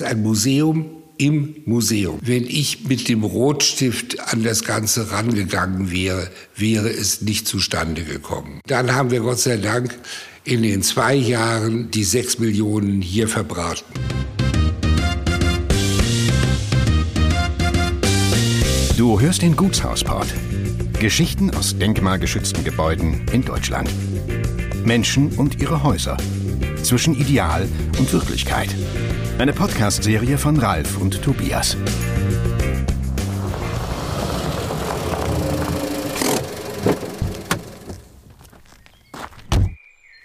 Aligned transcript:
ist 0.00 0.06
ein 0.06 0.22
Museum 0.22 0.84
im 1.16 1.56
Museum. 1.64 2.18
Wenn 2.22 2.44
ich 2.44 2.86
mit 2.86 3.08
dem 3.08 3.24
Rotstift 3.24 4.20
an 4.30 4.42
das 4.42 4.62
Ganze 4.62 5.10
rangegangen 5.10 5.90
wäre, 5.90 6.30
wäre 6.54 6.90
es 6.90 7.22
nicht 7.22 7.48
zustande 7.48 8.02
gekommen. 8.02 8.60
Dann 8.66 8.94
haben 8.94 9.10
wir 9.10 9.20
Gott 9.20 9.38
sei 9.38 9.56
Dank 9.56 9.98
in 10.44 10.62
den 10.62 10.82
zwei 10.82 11.14
Jahren 11.14 11.90
die 11.90 12.04
sechs 12.04 12.38
Millionen 12.38 13.00
hier 13.00 13.26
verbraten. 13.26 13.86
Du 18.98 19.18
hörst 19.18 19.40
den 19.40 19.56
Gutshausport. 19.56 20.28
Geschichten 21.00 21.54
aus 21.54 21.78
denkmalgeschützten 21.78 22.64
Gebäuden 22.64 23.26
in 23.32 23.42
Deutschland. 23.42 23.88
Menschen 24.84 25.30
und 25.38 25.62
ihre 25.62 25.82
Häuser. 25.82 26.18
Zwischen 26.82 27.18
Ideal 27.18 27.66
und 27.98 28.12
Wirklichkeit. 28.12 28.68
Eine 29.38 29.52
Podcast-Serie 29.52 30.38
von 30.38 30.56
Ralf 30.56 30.96
und 30.96 31.20
Tobias. 31.20 31.76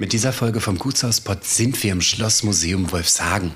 Mit 0.02 0.14
dieser 0.14 0.34
Folge 0.34 0.62
vom 0.62 0.80
Gutshauspot 0.80 1.46
sind 1.46 1.84
wir 1.84 1.92
im 1.92 2.02
Schlossmuseum 2.02 2.92
Wolfshagen. 2.92 3.52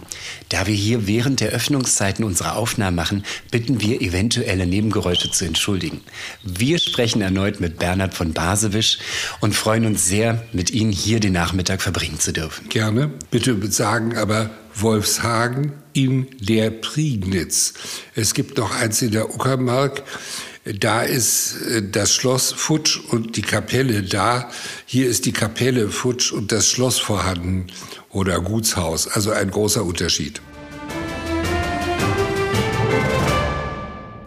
Da 0.50 0.68
wir 0.68 0.76
hier 0.76 1.08
während 1.08 1.40
der 1.40 1.50
Öffnungszeiten 1.50 2.24
unsere 2.24 2.54
Aufnahmen 2.54 2.96
machen, 2.96 3.26
bitten 3.50 3.82
wir 3.82 4.00
eventuelle 4.00 4.68
Nebengeräusche 4.68 5.32
zu 5.32 5.44
entschuldigen. 5.44 6.02
Wir 6.44 6.78
sprechen 6.78 7.24
erneut 7.24 7.62
mit 7.62 7.80
Bernhard 7.80 8.14
von 8.14 8.34
Basewisch 8.34 9.00
und 9.42 9.56
freuen 9.56 9.88
uns 9.88 10.06
sehr, 10.06 10.46
mit 10.54 10.70
Ihnen 10.70 10.92
hier 10.92 11.20
den 11.20 11.34
Nachmittag 11.34 11.82
verbringen 11.82 12.20
zu 12.20 12.32
dürfen. 12.32 12.70
Gerne. 12.70 13.10
Bitte 13.32 13.60
sagen 13.72 14.16
aber 14.16 14.52
Wolfshagen 14.76 15.74
in 15.94 16.28
der 16.40 16.70
Prignitz. 16.70 17.74
Es 18.14 18.36
gibt 18.36 18.60
noch 18.60 18.70
eins 18.70 19.02
in 19.02 19.10
der 19.10 19.34
Uckermark. 19.34 20.04
Da 20.66 21.04
ist 21.04 21.62
äh, 21.62 21.84
das 21.88 22.16
Schloss 22.16 22.52
futsch 22.52 23.00
und 23.12 23.38
die 23.38 23.44
Kapelle 23.44 24.02
da. 24.02 24.50
Hier 24.88 25.08
ist 25.08 25.26
die 25.28 25.32
Kapelle 25.32 25.90
futsch 25.90 26.32
und 26.32 26.52
das 26.52 26.68
Schloss 26.68 26.98
vorhanden 26.98 27.68
oder 28.10 28.42
Gutshaus. 28.42 29.08
Also 29.08 29.32
ein 29.32 29.52
großer 29.52 29.86
Unterschied. 29.86 30.42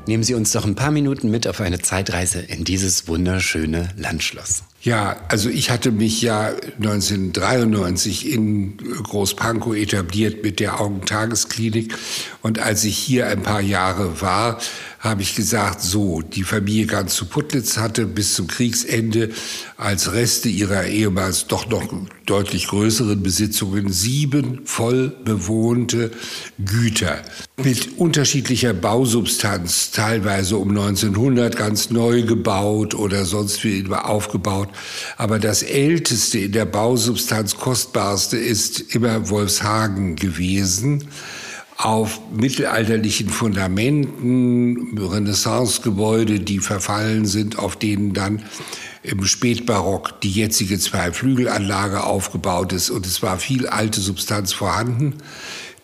Nehmen 0.06 0.22
Sie 0.22 0.34
uns 0.34 0.52
doch 0.52 0.64
ein 0.64 0.76
paar 0.76 0.92
Minuten 0.92 1.28
mit 1.28 1.48
auf 1.48 1.60
eine 1.60 1.80
Zeitreise 1.80 2.38
in 2.38 2.64
dieses 2.64 3.08
wunderschöne 3.08 3.88
Landschloss. 3.96 4.62
Ja, 4.80 5.16
also 5.28 5.48
ich 5.48 5.70
hatte 5.70 5.90
mich 5.90 6.22
ja 6.22 6.52
1993 6.76 8.30
in 8.32 8.76
Großpankow 8.76 9.74
etabliert 9.74 10.44
mit 10.44 10.60
der 10.60 10.80
Augentagesklinik. 10.80 11.94
Und 12.42 12.60
als 12.60 12.84
ich 12.84 12.96
hier 12.96 13.26
ein 13.26 13.42
paar 13.42 13.60
Jahre 13.60 14.20
war, 14.20 14.60
habe 15.00 15.22
ich 15.22 15.34
gesagt, 15.34 15.80
so, 15.80 16.22
die 16.22 16.44
Familie 16.44 16.86
ganz 16.86 17.14
zu 17.16 17.26
Putlitz 17.26 17.76
hatte 17.76 18.06
bis 18.06 18.34
zum 18.34 18.46
Kriegsende 18.46 19.30
als 19.76 20.12
Reste 20.12 20.48
ihrer 20.48 20.86
ehemals 20.86 21.46
doch 21.46 21.68
noch 21.68 21.88
deutlich 22.26 22.68
größeren 22.68 23.22
Besitzungen 23.22 23.92
sieben 23.92 24.60
voll 24.64 25.16
bewohnte 25.24 26.10
Güter 26.58 27.22
mit 27.62 27.98
unterschiedlicher 27.98 28.74
Bausubstanz, 28.74 29.90
teilweise 29.90 30.58
um 30.58 30.70
1900 30.70 31.56
ganz 31.56 31.90
neu 31.90 32.22
gebaut 32.22 32.94
oder 32.94 33.24
sonst 33.24 33.64
wie 33.64 33.84
aufgebaut. 33.90 34.67
Aber 35.16 35.38
das 35.38 35.62
älteste 35.62 36.38
in 36.38 36.52
der 36.52 36.64
Bausubstanz, 36.64 37.56
kostbarste 37.56 38.36
ist 38.36 38.94
immer 38.94 39.28
Wolfshagen 39.30 40.16
gewesen. 40.16 41.08
Auf 41.76 42.20
mittelalterlichen 42.32 43.28
Fundamenten, 43.28 44.98
Renaissancegebäude, 44.98 46.40
die 46.40 46.58
verfallen 46.58 47.24
sind, 47.24 47.58
auf 47.58 47.76
denen 47.76 48.14
dann 48.14 48.42
im 49.04 49.24
Spätbarock 49.24 50.20
die 50.20 50.30
jetzige 50.30 50.78
Zweiflügelanlage 50.78 52.02
aufgebaut 52.02 52.72
ist. 52.72 52.90
Und 52.90 53.06
es 53.06 53.22
war 53.22 53.38
viel 53.38 53.68
alte 53.68 54.00
Substanz 54.00 54.52
vorhanden. 54.52 55.14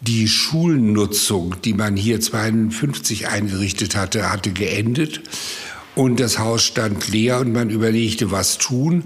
Die 0.01 0.29
Schulnutzung, 0.29 1.55
die 1.65 1.73
man 1.73 1.97
hier 1.97 2.21
52 2.21 3.29
eingerichtet 3.29 3.97
hatte, 3.97 4.31
hatte 4.31 4.51
geendet 4.51 5.23
und 5.95 6.21
das 6.21 6.39
Haus 6.39 6.63
stand 6.63 7.09
leer 7.09 7.41
und 7.41 7.53
man 7.53 7.71
überlegte, 7.71 8.31
was 8.31 8.59
tun. 8.59 9.05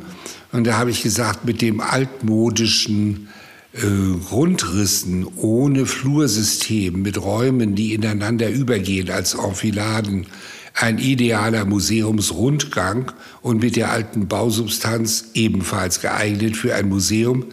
Und 0.53 0.67
da 0.67 0.79
habe 0.79 0.91
ich 0.91 1.03
gesagt, 1.03 1.45
mit 1.45 1.61
dem 1.61 1.81
altmodischen 1.81 3.29
äh, 3.75 3.81
Grundrissen 4.27 5.27
ohne 5.37 5.85
Flursystem, 5.85 7.03
mit 7.03 7.21
Räumen, 7.21 7.75
die 7.75 7.93
ineinander 7.93 8.49
übergehen 8.49 9.11
als 9.11 9.35
Enfiladen, 9.35 10.27
ein 10.75 10.99
idealer 10.99 11.65
Museumsrundgang 11.65 13.13
und 13.43 13.61
mit 13.61 13.77
der 13.77 13.91
alten 13.91 14.29
Bausubstanz 14.29 15.31
ebenfalls 15.35 16.01
geeignet 16.01 16.57
für 16.57 16.75
ein 16.75 16.89
Museum, 16.89 17.47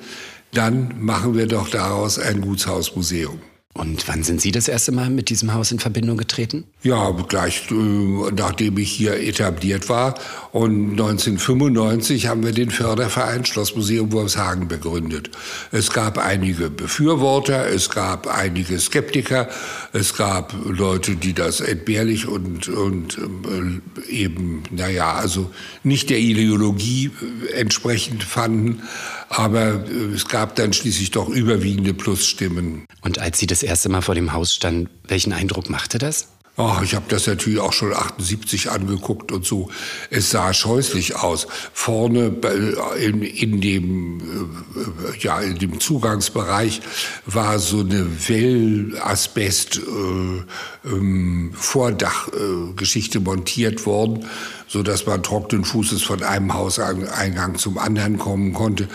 dann 0.54 0.94
machen 1.00 1.36
wir 1.36 1.48
doch 1.48 1.70
daraus 1.70 2.20
ein 2.20 2.42
Gutshausmuseum. 2.42 3.40
Und 3.78 4.08
wann 4.08 4.24
sind 4.24 4.40
Sie 4.40 4.54
das 4.54 4.70
erste 4.70 4.94
Mal 4.94 5.10
mit 5.10 5.30
diesem 5.30 5.54
Haus 5.54 5.70
in 5.74 5.80
Verbindung 5.80 6.16
getreten? 6.16 6.64
Ja, 6.82 7.12
gleich 7.12 7.70
äh, 7.70 7.74
nachdem 7.74 8.78
ich 8.78 8.90
hier 8.90 9.20
etabliert 9.20 9.90
war. 9.90 10.16
Und 10.54 10.92
1995 10.92 12.28
haben 12.28 12.46
wir 12.46 12.54
den 12.54 12.72
Förderverein 12.72 13.44
Schlossmuseum 13.44 14.14
Wolfshagen 14.14 14.70
begründet. 14.70 15.30
Es 15.74 15.92
gab 15.92 16.18
einige 16.18 16.70
Befürworter, 16.70 17.68
es 17.68 17.90
gab 17.90 18.28
einige 18.28 18.80
Skeptiker, 18.80 19.50
es 19.92 20.16
gab 20.16 20.56
Leute, 20.66 21.18
die 21.18 21.34
das 21.34 21.60
entbehrlich 21.60 22.30
und, 22.30 22.70
und 22.70 23.18
äh, 23.18 24.10
eben, 24.10 24.64
naja, 24.72 25.16
also 25.16 25.52
nicht 25.84 26.10
der 26.10 26.20
Ideologie 26.20 27.12
äh, 27.52 27.60
entsprechend 27.60 28.24
fanden. 28.24 28.84
Aber 29.30 29.86
äh, 29.86 30.14
es 30.14 30.28
gab 30.28 30.56
dann 30.56 30.74
schließlich 30.74 31.12
doch 31.12 31.30
überwiegende 31.30 31.94
Plusstimmen. 31.94 32.86
Und 33.02 33.20
als 33.20 33.40
Sie 33.40 33.48
das 33.48 33.64
erste 33.64 33.90
Mal 33.90 34.02
vor 34.02 34.16
dem 34.16 34.34
Haus 34.34 34.54
standen, 34.54 34.90
welchen 35.08 35.34
Eindruck 35.34 35.70
machte 35.70 35.98
das? 35.98 36.28
Ach, 36.58 36.82
ich 36.82 36.96
habe 36.96 37.06
das 37.10 37.28
natürlich 37.28 37.60
auch 37.60 37.74
schon 37.74 37.94
78 37.94 38.72
angeguckt 38.72 39.34
und 39.34 39.46
so. 39.46 39.70
Es 40.10 40.30
sah 40.30 40.54
scheußlich 40.54 41.18
aus. 41.18 41.48
Vorne 41.74 42.34
in, 42.98 43.24
in 43.24 43.60
dem 43.60 44.22
äh, 44.22 45.18
ja 45.20 45.42
in 45.42 45.58
dem 45.58 45.82
Zugangsbereich 45.82 46.82
war 47.26 47.60
so 47.60 47.82
eine 47.82 48.08
Wellasbest 48.30 49.80
äh, 49.80 50.90
ähm, 50.90 51.52
Vordachgeschichte 51.54 53.18
äh, 53.18 53.22
montiert 53.22 53.86
worden 53.86 54.26
so 54.68 54.84
dass 54.84 55.06
man 55.06 55.24
trockenen 55.24 55.66
Fußes 55.66 56.04
von 56.04 56.24
einem 56.24 56.54
Hauseingang 56.54 57.58
zum 57.58 57.78
anderen 57.78 58.18
kommen 58.18 58.54
konnte. 58.54 58.88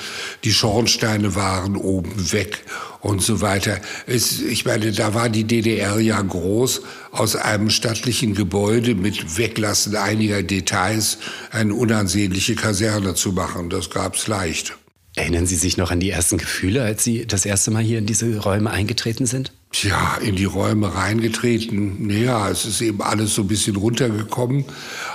Die 0.44 0.52
Schornsteine 0.52 1.34
waren 1.34 1.76
oben 1.76 2.32
weg 2.32 2.64
und 3.00 3.22
so 3.22 3.40
weiter. 3.40 3.80
Es, 4.06 4.40
ich 4.40 4.64
meine, 4.64 4.92
da 4.92 5.14
war 5.14 5.28
die 5.28 5.44
DDR 5.44 5.98
ja 6.00 6.20
groß, 6.20 6.82
aus 7.12 7.36
einem 7.36 7.70
stattlichen 7.70 8.34
Gebäude 8.34 8.94
mit 8.94 9.38
Weglassen 9.38 9.96
einiger 9.96 10.42
Details 10.42 11.18
eine 11.50 11.74
unansehnliche 11.74 12.54
Kaserne 12.54 13.14
zu 13.14 13.32
machen. 13.32 13.70
Das 13.70 13.90
gab's 13.90 14.26
leicht. 14.26 14.76
Erinnern 15.16 15.46
Sie 15.46 15.56
sich 15.56 15.76
noch 15.76 15.90
an 15.90 16.00
die 16.00 16.10
ersten 16.10 16.38
Gefühle, 16.38 16.82
als 16.82 17.02
Sie 17.02 17.26
das 17.26 17.44
erste 17.44 17.70
Mal 17.70 17.82
hier 17.82 17.98
in 17.98 18.06
diese 18.06 18.38
Räume 18.38 18.70
eingetreten 18.70 19.26
sind? 19.26 19.52
Tja, 19.72 20.16
in 20.20 20.34
die 20.34 20.46
Räume 20.46 20.96
reingetreten. 20.96 22.08
Naja, 22.08 22.50
es 22.50 22.66
ist 22.66 22.80
eben 22.80 23.00
alles 23.02 23.36
so 23.36 23.42
ein 23.42 23.48
bisschen 23.48 23.76
runtergekommen. 23.76 24.64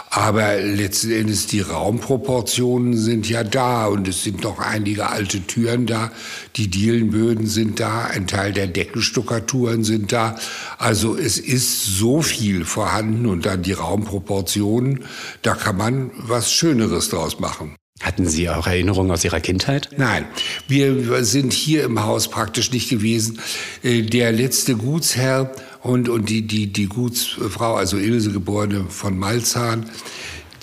Aber 0.09 0.56
letzten 0.62 1.12
Endes 1.12 1.47
die 1.47 1.59
Raumproportionen 1.59 2.95
sind 2.95 3.27
ja 3.29 3.44
da 3.44 3.88
und 3.88 4.07
es 4.07 4.24
sind 4.24 4.44
noch 4.44 4.59
einige 4.59 5.09
alte 5.09 5.41
Türen 5.45 5.88
da. 5.88 6.09
Die 6.56 6.69
Dielenböden 6.69 7.47
sind 7.47 7.81
da, 7.81 8.06
ein 8.06 8.27
Teil 8.27 8.53
der 8.53 8.68
Deckenstuckaturen 8.68 9.83
sind 9.83 10.13
da. 10.13 10.38
Also 10.77 11.18
es 11.18 11.38
ist 11.38 11.97
so 11.97 12.21
viel 12.21 12.63
vorhanden 12.63 13.25
und 13.25 13.45
dann 13.45 13.62
die 13.62 13.74
Raumproportionen. 13.74 15.03
Da 15.41 15.53
kann 15.56 15.75
man 15.75 16.12
was 16.15 16.53
Schöneres 16.53 17.09
draus 17.09 17.41
machen. 17.41 17.75
Hatten 18.01 18.27
Sie 18.27 18.50
auch 18.50 18.68
Erinnerungen 18.68 19.09
aus 19.12 19.24
Ihrer 19.24 19.39
Kindheit? 19.39 19.89
Nein, 19.95 20.25
wir 20.68 21.24
sind 21.24 21.53
hier 21.53 21.86
im 21.86 22.03
Haus 22.03 22.27
praktisch 22.27 22.71
nicht 22.71 22.89
gewesen. 22.89 23.39
Äh, 23.83 24.01
der 24.01 24.33
letzte 24.33 24.75
Gutsherr 24.75 25.51
und, 25.81 26.09
und 26.09 26.30
die, 26.30 26.42
die, 26.42 26.68
die 26.68 26.88
Gutsfrau, 26.88 27.75
also 27.75 27.97
Ilse, 27.97 28.31
geborene 28.31 28.88
von 28.89 29.18
Malzahn, 29.18 29.89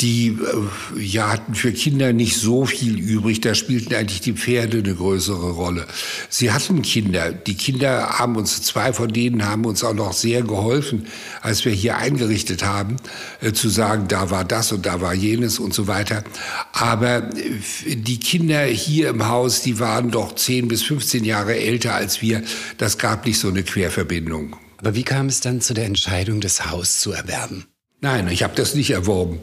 die 0.00 0.28
äh, 0.28 1.00
ja, 1.00 1.32
hatten 1.32 1.54
für 1.54 1.72
Kinder 1.72 2.12
nicht 2.12 2.36
so 2.36 2.66
viel 2.66 2.98
übrig. 2.98 3.40
Da 3.40 3.54
spielten 3.54 3.94
eigentlich 3.94 4.20
die 4.20 4.32
Pferde 4.32 4.78
eine 4.78 4.94
größere 4.94 5.50
Rolle. 5.52 5.86
Sie 6.28 6.52
hatten 6.52 6.82
Kinder. 6.82 7.32
Die 7.32 7.54
Kinder 7.54 8.18
haben 8.18 8.36
uns, 8.36 8.62
zwei 8.62 8.92
von 8.92 9.12
denen 9.12 9.46
haben 9.46 9.64
uns 9.64 9.84
auch 9.84 9.94
noch 9.94 10.12
sehr 10.12 10.42
geholfen, 10.42 11.06
als 11.40 11.64
wir 11.64 11.72
hier 11.72 11.96
eingerichtet 11.96 12.64
haben, 12.64 12.96
äh, 13.40 13.52
zu 13.52 13.68
sagen, 13.68 14.08
da 14.08 14.30
war 14.30 14.44
das 14.44 14.72
und 14.72 14.86
da 14.86 15.00
war 15.00 15.14
jenes 15.14 15.58
und 15.58 15.74
so 15.74 15.86
weiter. 15.86 16.24
Aber 16.72 17.28
äh, 17.36 17.96
die 17.96 18.18
Kinder 18.18 18.64
hier 18.64 19.10
im 19.10 19.28
Haus, 19.28 19.62
die 19.62 19.78
waren 19.78 20.10
doch 20.10 20.34
10 20.34 20.68
bis 20.68 20.82
15 20.82 21.24
Jahre 21.24 21.56
älter 21.56 21.94
als 21.94 22.22
wir. 22.22 22.42
Das 22.78 22.98
gab 22.98 23.26
nicht 23.26 23.38
so 23.38 23.48
eine 23.48 23.62
Querverbindung. 23.62 24.56
Aber 24.78 24.96
wie 24.96 25.04
kam 25.04 25.26
es 25.26 25.40
dann 25.40 25.60
zu 25.60 25.74
der 25.74 25.86
Entscheidung, 25.86 26.40
das 26.40 26.70
Haus 26.70 26.98
zu 26.98 27.12
erwerben? 27.12 27.66
Nein, 28.02 28.26
ich 28.28 28.42
habe 28.42 28.56
das 28.56 28.74
nicht 28.74 28.90
erworben. 28.90 29.38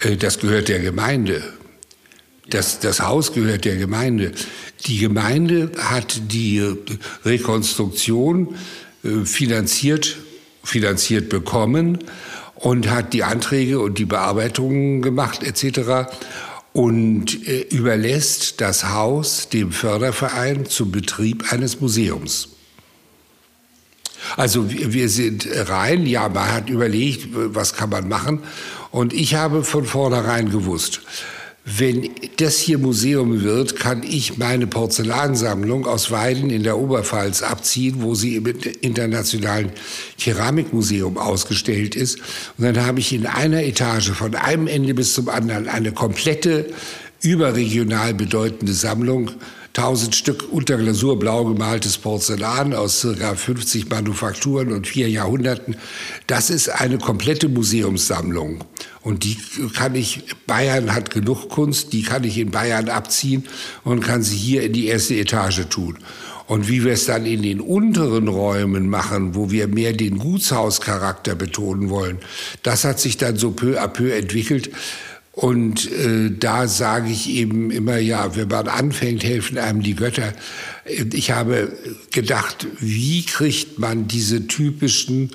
Äh, 0.00 0.16
das 0.16 0.40
gehört 0.40 0.68
der 0.68 0.80
Gemeinde. 0.80 1.42
Das, 2.48 2.80
das 2.80 3.00
Haus 3.00 3.32
gehört 3.32 3.64
der 3.64 3.76
Gemeinde. 3.76 4.32
Die 4.86 4.98
Gemeinde 4.98 5.70
hat 5.78 6.20
die 6.32 6.60
Rekonstruktion 7.24 8.56
äh, 9.04 9.24
finanziert, 9.24 10.16
finanziert 10.64 11.28
bekommen 11.28 11.98
und 12.56 12.90
hat 12.90 13.12
die 13.12 13.22
Anträge 13.22 13.78
und 13.78 13.98
die 13.98 14.06
Bearbeitungen 14.06 15.02
gemacht 15.02 15.44
etc. 15.44 16.10
und 16.72 17.46
äh, 17.46 17.60
überlässt 17.70 18.60
das 18.60 18.88
Haus 18.88 19.48
dem 19.50 19.70
Förderverein 19.70 20.66
zum 20.66 20.90
Betrieb 20.90 21.52
eines 21.52 21.80
Museums. 21.80 22.48
Also 24.36 24.70
wir 24.70 25.08
sind 25.08 25.48
rein, 25.50 26.06
ja, 26.06 26.28
man 26.28 26.52
hat 26.52 26.70
überlegt, 26.70 27.28
was 27.32 27.74
kann 27.74 27.90
man 27.90 28.08
machen. 28.08 28.40
Und 28.90 29.12
ich 29.12 29.34
habe 29.34 29.64
von 29.64 29.84
vornherein 29.84 30.50
gewusst, 30.50 31.00
wenn 31.64 32.10
das 32.38 32.58
hier 32.58 32.78
Museum 32.78 33.42
wird, 33.42 33.76
kann 33.76 34.02
ich 34.02 34.38
meine 34.38 34.66
Porzellansammlung 34.66 35.86
aus 35.86 36.10
Weiden 36.10 36.50
in 36.50 36.62
der 36.62 36.78
Oberpfalz 36.78 37.42
abziehen, 37.42 37.96
wo 38.00 38.14
sie 38.14 38.36
im 38.36 38.46
internationalen 38.80 39.70
Keramikmuseum 40.18 41.18
ausgestellt 41.18 41.94
ist. 41.94 42.18
Und 42.56 42.64
dann 42.64 42.84
habe 42.84 43.00
ich 43.00 43.12
in 43.12 43.26
einer 43.26 43.62
Etage 43.62 44.10
von 44.10 44.34
einem 44.34 44.66
Ende 44.66 44.94
bis 44.94 45.12
zum 45.12 45.28
anderen 45.28 45.68
eine 45.68 45.92
komplette 45.92 46.66
überregional 47.20 48.14
bedeutende 48.14 48.72
Sammlung 48.72 49.30
1000 49.76 50.16
Stück 50.16 50.52
unter 50.52 50.78
Glasur 50.78 51.16
blau 51.16 51.44
gemaltes 51.44 51.96
Porzellan 51.96 52.74
aus 52.74 53.00
circa 53.00 53.36
50 53.36 53.88
Manufakturen 53.88 54.72
und 54.72 54.88
vier 54.88 55.08
Jahrhunderten. 55.08 55.76
Das 56.26 56.50
ist 56.50 56.68
eine 56.68 56.98
komplette 56.98 57.48
Museumssammlung. 57.48 58.64
Und 59.02 59.22
die 59.22 59.38
kann 59.74 59.94
ich, 59.94 60.24
Bayern 60.46 60.92
hat 60.92 61.10
genug 61.10 61.48
Kunst, 61.48 61.92
die 61.92 62.02
kann 62.02 62.24
ich 62.24 62.38
in 62.38 62.50
Bayern 62.50 62.88
abziehen 62.88 63.46
und 63.84 64.00
kann 64.00 64.22
sie 64.22 64.36
hier 64.36 64.64
in 64.64 64.72
die 64.72 64.86
erste 64.86 65.14
Etage 65.14 65.66
tun. 65.70 65.98
Und 66.48 66.68
wie 66.68 66.84
wir 66.84 66.94
es 66.94 67.06
dann 67.06 67.26
in 67.26 67.42
den 67.42 67.60
unteren 67.60 68.26
Räumen 68.26 68.88
machen, 68.88 69.36
wo 69.36 69.52
wir 69.52 69.68
mehr 69.68 69.92
den 69.92 70.18
Gutshauscharakter 70.18 71.36
betonen 71.36 71.90
wollen, 71.90 72.18
das 72.64 72.82
hat 72.82 72.98
sich 72.98 73.16
dann 73.16 73.36
so 73.36 73.52
peu 73.52 73.80
à 73.80 73.86
peu 73.86 74.12
entwickelt. 74.12 74.68
Und 75.40 75.90
äh, 75.90 76.30
da 76.38 76.68
sage 76.68 77.10
ich 77.10 77.30
eben 77.30 77.70
immer, 77.70 77.96
ja, 77.96 78.36
wenn 78.36 78.48
man 78.48 78.68
anfängt, 78.68 79.24
helfen 79.24 79.56
einem 79.56 79.82
die 79.82 79.94
Götter. 79.94 80.34
Ich 80.84 81.30
habe 81.30 81.72
gedacht, 82.10 82.66
wie 82.78 83.24
kriegt 83.24 83.78
man 83.78 84.06
diese 84.06 84.46
typischen 84.48 85.30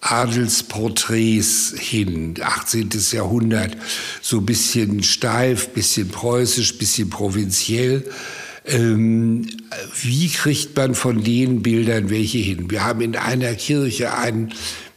Adelsporträts 0.00 1.74
hin, 1.76 2.36
18. 2.40 2.90
Jahrhundert, 3.10 3.76
so 4.22 4.40
bisschen 4.40 5.02
steif, 5.02 5.70
bisschen 5.70 6.10
preußisch, 6.10 6.78
bisschen 6.78 7.10
provinziell. 7.10 8.04
Ähm, 8.66 9.48
wie 10.00 10.28
kriegt 10.28 10.76
man 10.76 10.94
von 10.94 11.24
den 11.24 11.60
Bildern 11.60 12.08
welche 12.08 12.38
hin? 12.38 12.70
Wir 12.70 12.84
haben 12.84 13.00
in 13.00 13.16
einer 13.16 13.54
Kirche 13.54 14.14
einen 14.14 14.52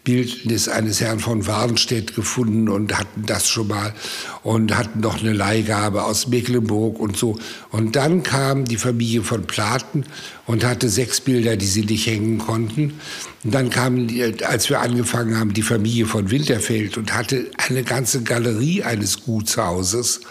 Bildnis 0.08 0.70
eines 0.70 1.02
Herrn 1.02 1.20
von 1.20 1.48
Warnstedt 1.48 2.16
gefunden 2.16 2.70
und 2.70 2.98
hatten 2.98 3.26
das 3.26 3.50
schon 3.50 3.68
mal 3.68 3.94
und 4.42 4.74
hatten 4.74 5.02
noch 5.02 5.20
eine 5.20 5.34
Leihgabe 5.34 6.04
aus 6.04 6.30
Mecklenburg 6.30 6.98
und 6.98 7.18
so. 7.18 7.38
Und 7.72 7.98
dann 7.98 8.24
kam 8.24 8.64
die 8.64 8.78
Familie 8.78 9.22
von 9.22 9.44
Platen 9.44 10.06
und 10.46 10.64
hatte 10.64 10.88
sechs 10.88 11.20
Bilder, 11.20 11.58
die 11.58 11.66
sie 11.66 11.84
nicht 11.84 12.08
hängen 12.08 12.38
konnten. 12.38 13.02
Und 13.44 13.54
dann 13.54 13.70
kam, 13.70 14.08
als 14.48 14.70
wir 14.70 14.80
angefangen 14.80 15.38
haben, 15.38 15.54
die 15.54 15.62
Familie 15.62 16.06
von 16.06 16.32
Winterfeld 16.32 16.98
und 16.98 17.14
hatte 17.14 17.52
eine 17.58 17.84
ganze 17.84 18.24
Galerie 18.24 18.84
eines 18.84 19.26
Gutshauses. 19.26 20.22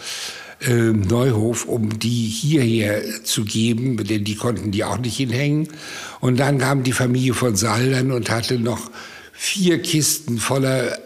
Äh, 0.58 0.73
Neuhof, 0.73 1.67
um 1.67 1.99
die 1.99 2.28
hierher 2.28 3.02
zu 3.25 3.44
geben, 3.44 4.02
denn 4.02 4.25
die 4.25 4.37
konnten 4.37 4.70
die 4.70 4.84
auch 4.84 4.96
nicht 4.96 5.19
hinhängen. 5.19 5.69
Und 6.20 6.40
dann 6.40 6.56
kam 6.56 6.82
die 6.82 6.93
Familie 6.93 7.34
von 7.34 7.56
Saldern 7.56 8.11
und 8.11 8.31
hatte 8.31 8.58
noch 8.58 8.90
vier 9.37 9.81
Kisten 9.81 10.38
voller 10.38 10.99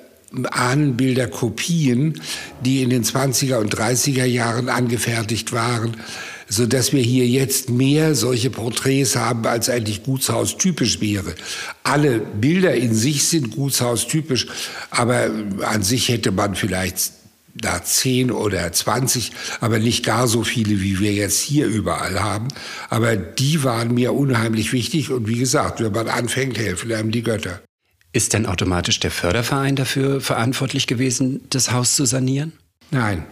Ahnenbilder 0.50 1.26
Kopien, 1.26 2.20
die 2.64 2.82
in 2.82 2.90
den 2.90 3.04
20er 3.04 3.56
und 3.56 3.74
30er 3.74 4.24
Jahren 4.24 4.68
angefertigt 4.68 5.52
waren, 5.52 5.96
so 6.48 6.66
dass 6.66 6.92
wir 6.92 7.02
hier 7.02 7.26
jetzt 7.26 7.70
mehr 7.70 8.14
solche 8.14 8.50
Porträts 8.50 9.16
haben, 9.16 9.46
als 9.46 9.68
eigentlich 9.68 10.02
Gutshaus 10.02 10.56
typisch 10.56 11.00
wäre. 11.00 11.34
Alle 11.82 12.20
Bilder 12.20 12.74
in 12.74 12.94
sich 12.94 13.24
sind 13.24 13.52
Gutshaus 13.52 14.06
typisch, 14.06 14.46
aber 14.90 15.30
an 15.62 15.82
sich 15.82 16.08
hätte 16.08 16.32
man 16.32 16.54
vielleicht 16.54 17.12
da 17.54 17.82
10 17.82 18.30
oder 18.30 18.72
20, 18.72 19.32
aber 19.60 19.80
nicht 19.80 20.04
gar 20.04 20.28
so 20.28 20.44
viele, 20.44 20.80
wie 20.80 21.00
wir 21.00 21.12
jetzt 21.12 21.40
hier 21.40 21.66
überall 21.66 22.20
haben. 22.20 22.48
Aber 22.88 23.16
die 23.16 23.64
waren 23.64 23.94
mir 23.94 24.12
unheimlich 24.12 24.72
wichtig 24.72 25.10
und 25.10 25.26
wie 25.26 25.38
gesagt, 25.38 25.80
wenn 25.80 25.92
man 25.92 26.08
anfängt, 26.08 26.58
helfen 26.58 26.92
einem 26.92 27.10
die 27.10 27.22
Götter. 27.22 27.60
Ist 28.12 28.32
denn 28.32 28.46
automatisch 28.46 28.98
der 28.98 29.10
Förderverein 29.10 29.76
dafür 29.76 30.20
verantwortlich 30.20 30.86
gewesen, 30.86 31.42
das 31.50 31.70
Haus 31.70 31.94
zu 31.94 32.04
sanieren? 32.04 32.52
Nein, 32.90 33.24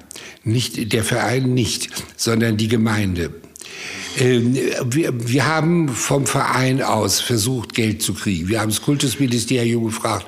nicht 0.45 0.93
der 0.93 1.03
Verein 1.03 1.53
nicht, 1.53 1.91
sondern 2.17 2.57
die 2.57 2.69
Gemeinde. 2.69 3.33
Ähm, 4.19 4.57
wir, 4.85 5.47
haben 5.47 5.89
vom 5.89 6.27
Verein 6.27 6.83
aus 6.83 7.21
versucht, 7.21 7.75
Geld 7.75 8.03
zu 8.03 8.15
kriegen. 8.15 8.49
Wir 8.49 8.61
haben 8.61 8.71
das 8.71 8.83
Kultusministerium 8.83 9.85
gefragt. 9.85 10.27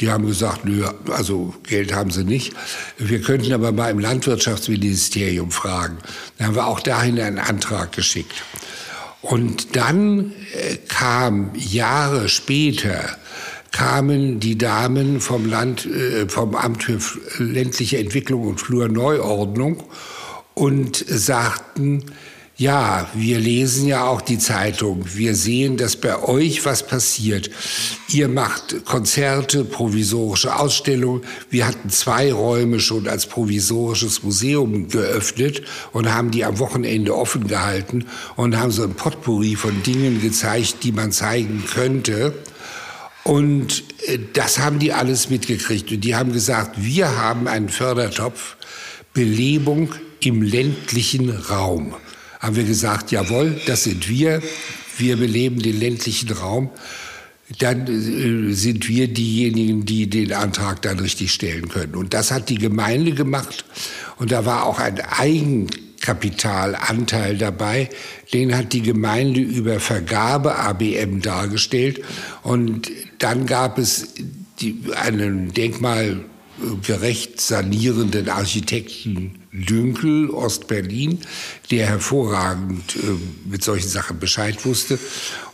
Die 0.00 0.10
haben 0.10 0.26
gesagt, 0.26 0.64
nö, 0.64 0.84
also 1.10 1.54
Geld 1.64 1.92
haben 1.92 2.10
sie 2.10 2.24
nicht. 2.24 2.52
Wir 2.98 3.20
könnten 3.20 3.52
aber 3.52 3.72
mal 3.72 3.90
im 3.90 3.98
Landwirtschaftsministerium 3.98 5.50
fragen. 5.50 5.98
Dann 6.38 6.48
haben 6.48 6.54
wir 6.56 6.66
auch 6.66 6.80
dahin 6.80 7.20
einen 7.20 7.38
Antrag 7.38 7.92
geschickt. 7.92 8.42
Und 9.22 9.76
dann 9.76 10.32
äh, 10.52 10.76
kam 10.88 11.52
Jahre 11.54 12.28
später 12.28 13.16
kamen 13.72 14.38
die 14.38 14.56
Damen 14.58 15.20
vom 15.20 15.46
Land, 15.46 15.86
äh, 15.86 16.28
vom 16.28 16.54
Amt 16.54 16.84
für 16.84 17.00
ländliche 17.42 17.98
Entwicklung 17.98 18.46
und 18.46 18.60
Flurneuordnung 18.60 19.82
und 20.54 20.96
sagten, 21.08 22.04
ja, 22.62 23.08
wir 23.14 23.40
lesen 23.40 23.88
ja 23.88 24.06
auch 24.06 24.20
die 24.20 24.38
Zeitung. 24.38 25.04
Wir 25.14 25.34
sehen, 25.34 25.78
dass 25.78 25.96
bei 25.96 26.22
euch 26.22 26.64
was 26.64 26.86
passiert. 26.86 27.50
Ihr 28.08 28.28
macht 28.28 28.84
Konzerte, 28.84 29.64
provisorische 29.64 30.54
Ausstellungen. 30.54 31.22
Wir 31.50 31.66
hatten 31.66 31.88
zwei 31.88 32.32
Räume 32.32 32.78
schon 32.78 33.08
als 33.08 33.26
provisorisches 33.26 34.22
Museum 34.22 34.88
geöffnet 34.88 35.62
und 35.92 36.14
haben 36.14 36.30
die 36.30 36.44
am 36.44 36.58
Wochenende 36.58 37.16
offen 37.16 37.48
gehalten 37.48 38.04
und 38.36 38.56
haben 38.56 38.70
so 38.70 38.82
ein 38.84 38.94
Potpourri 38.94 39.56
von 39.56 39.82
Dingen 39.82 40.20
gezeigt, 40.20 40.84
die 40.84 40.92
man 40.92 41.10
zeigen 41.10 41.64
könnte. 41.66 42.34
Und 43.24 43.84
äh, 44.06 44.18
das 44.32 44.58
haben 44.58 44.78
die 44.78 44.92
alles 44.92 45.30
mitgekriegt. 45.30 45.90
Und 45.90 46.00
die 46.00 46.14
haben 46.14 46.32
gesagt, 46.32 46.82
wir 46.82 47.16
haben 47.16 47.48
einen 47.48 47.68
Fördertopf 47.68 48.56
Belebung 49.14 49.94
im 50.20 50.42
ländlichen 50.42 51.30
Raum. 51.30 51.94
Haben 52.40 52.56
wir 52.56 52.64
gesagt, 52.64 53.12
jawohl, 53.12 53.60
das 53.66 53.84
sind 53.84 54.08
wir. 54.08 54.42
Wir 54.96 55.16
beleben 55.16 55.60
den 55.60 55.78
ländlichen 55.78 56.30
Raum. 56.32 56.70
Dann 57.58 57.86
äh, 57.86 58.52
sind 58.54 58.88
wir 58.88 59.08
diejenigen, 59.08 59.84
die 59.84 60.08
den 60.08 60.32
Antrag 60.32 60.82
dann 60.82 60.98
richtig 60.98 61.32
stellen 61.32 61.68
können. 61.68 61.94
Und 61.94 62.14
das 62.14 62.30
hat 62.30 62.48
die 62.48 62.58
Gemeinde 62.58 63.12
gemacht. 63.12 63.64
Und 64.16 64.32
da 64.32 64.46
war 64.46 64.64
auch 64.64 64.78
ein 64.78 65.00
Eigen 65.00 65.68
Kapitalanteil 66.02 67.38
dabei. 67.38 67.88
Den 68.34 68.54
hat 68.54 68.74
die 68.74 68.82
Gemeinde 68.82 69.40
über 69.40 69.80
Vergabe 69.80 70.56
ABM 70.58 71.22
dargestellt. 71.22 72.02
Und 72.42 72.90
dann 73.18 73.46
gab 73.46 73.78
es 73.78 74.08
die, 74.60 74.82
einen 74.94 75.54
denkmalgerecht 75.54 77.40
sanierenden 77.40 78.28
Architekten 78.28 79.38
Dünkel, 79.52 80.30
Ostberlin, 80.30 81.20
der 81.70 81.86
hervorragend 81.86 82.96
äh, 82.96 83.48
mit 83.48 83.62
solchen 83.62 83.88
Sachen 83.88 84.18
Bescheid 84.18 84.64
wusste. 84.64 84.98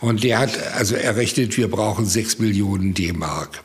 Und 0.01 0.23
der 0.23 0.39
hat 0.39 0.57
also 0.75 0.95
errechnet, 0.95 1.57
wir 1.57 1.69
brauchen 1.69 2.07
sechs 2.07 2.39
Millionen 2.39 2.95
D-Mark. 2.95 3.63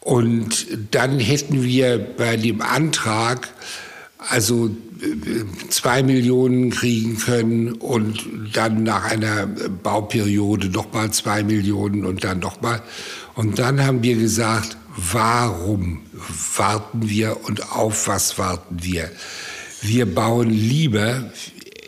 Und 0.00 0.66
dann 0.90 1.18
hätten 1.20 1.62
wir 1.62 1.98
bei 1.98 2.38
dem 2.38 2.62
Antrag 2.62 3.48
also 4.18 4.70
zwei 5.68 6.02
Millionen 6.02 6.70
kriegen 6.70 7.18
können 7.18 7.72
und 7.72 8.26
dann 8.52 8.82
nach 8.82 9.04
einer 9.04 9.46
Bauperiode 9.46 10.68
nochmal 10.68 11.12
zwei 11.12 11.42
Millionen 11.42 12.04
und 12.04 12.24
dann 12.24 12.40
nochmal. 12.40 12.82
Und 13.34 13.58
dann 13.58 13.84
haben 13.84 14.02
wir 14.02 14.16
gesagt, 14.16 14.76
warum 14.96 16.00
warten 16.56 17.08
wir 17.08 17.44
und 17.44 17.72
auf 17.72 18.08
was 18.08 18.38
warten 18.38 18.82
wir? 18.82 19.10
Wir 19.80 20.12
bauen 20.12 20.50
lieber 20.50 21.30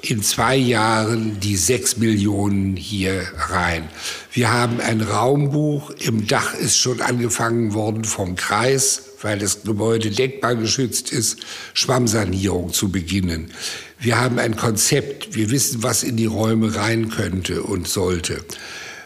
in 0.02 0.22
zwei 0.22 0.56
Jahren 0.56 1.40
die 1.40 1.56
sechs 1.56 1.96
Millionen 1.96 2.76
hier 2.76 3.26
rein. 3.36 3.88
Wir 4.32 4.52
haben 4.52 4.80
ein 4.80 5.00
Raumbuch, 5.00 5.90
im 5.98 6.26
Dach 6.26 6.54
ist 6.54 6.76
schon 6.76 7.00
angefangen 7.00 7.74
worden 7.74 8.04
vom 8.04 8.36
Kreis, 8.36 9.09
weil 9.22 9.38
das 9.38 9.62
Gebäude 9.62 10.10
denkmalgeschützt 10.10 11.12
ist, 11.12 11.38
Schwammsanierung 11.74 12.72
zu 12.72 12.90
beginnen. 12.90 13.50
Wir 13.98 14.18
haben 14.18 14.38
ein 14.38 14.56
Konzept, 14.56 15.34
wir 15.34 15.50
wissen, 15.50 15.82
was 15.82 16.02
in 16.02 16.16
die 16.16 16.26
Räume 16.26 16.74
rein 16.74 17.10
könnte 17.10 17.62
und 17.62 17.88
sollte. 17.88 18.44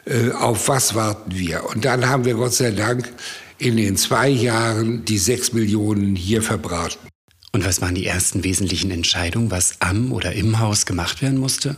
Äh, 0.05 0.31
auf 0.31 0.69
was 0.69 0.95
warten 0.95 1.35
wir? 1.35 1.65
Und 1.65 1.85
dann 1.85 2.09
haben 2.09 2.25
wir 2.25 2.35
Gott 2.35 2.55
sei 2.55 2.71
Dank 2.71 3.11
in 3.59 3.77
den 3.77 3.97
zwei 3.97 4.29
Jahren 4.29 5.05
die 5.05 5.19
sechs 5.19 5.53
Millionen 5.53 6.17
hier 6.17 6.43
verbraten. 6.43 7.09
Und 7.53 7.65
was 7.65 7.81
waren 7.81 7.95
die 7.95 8.07
ersten 8.07 8.43
wesentlichen 8.43 8.91
Entscheidungen, 8.91 9.51
was 9.51 9.81
am 9.81 10.13
oder 10.13 10.33
im 10.33 10.59
Haus 10.59 10.87
gemacht 10.87 11.23
werden 11.23 11.39
musste? 11.39 11.77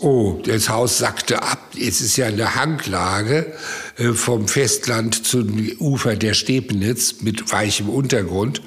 Oh, 0.00 0.40
das 0.44 0.68
Haus 0.68 0.98
sackte 0.98 1.42
ab. 1.42 1.70
Es 1.74 2.00
ist 2.00 2.16
ja 2.16 2.26
eine 2.26 2.56
Hanglage 2.56 3.54
äh, 3.96 4.12
vom 4.12 4.48
Festland 4.48 5.24
zum 5.24 5.70
Ufer 5.78 6.16
der 6.16 6.34
Stepenitz 6.34 7.22
mit 7.22 7.52
weichem 7.52 7.88
Untergrund. 7.88 8.62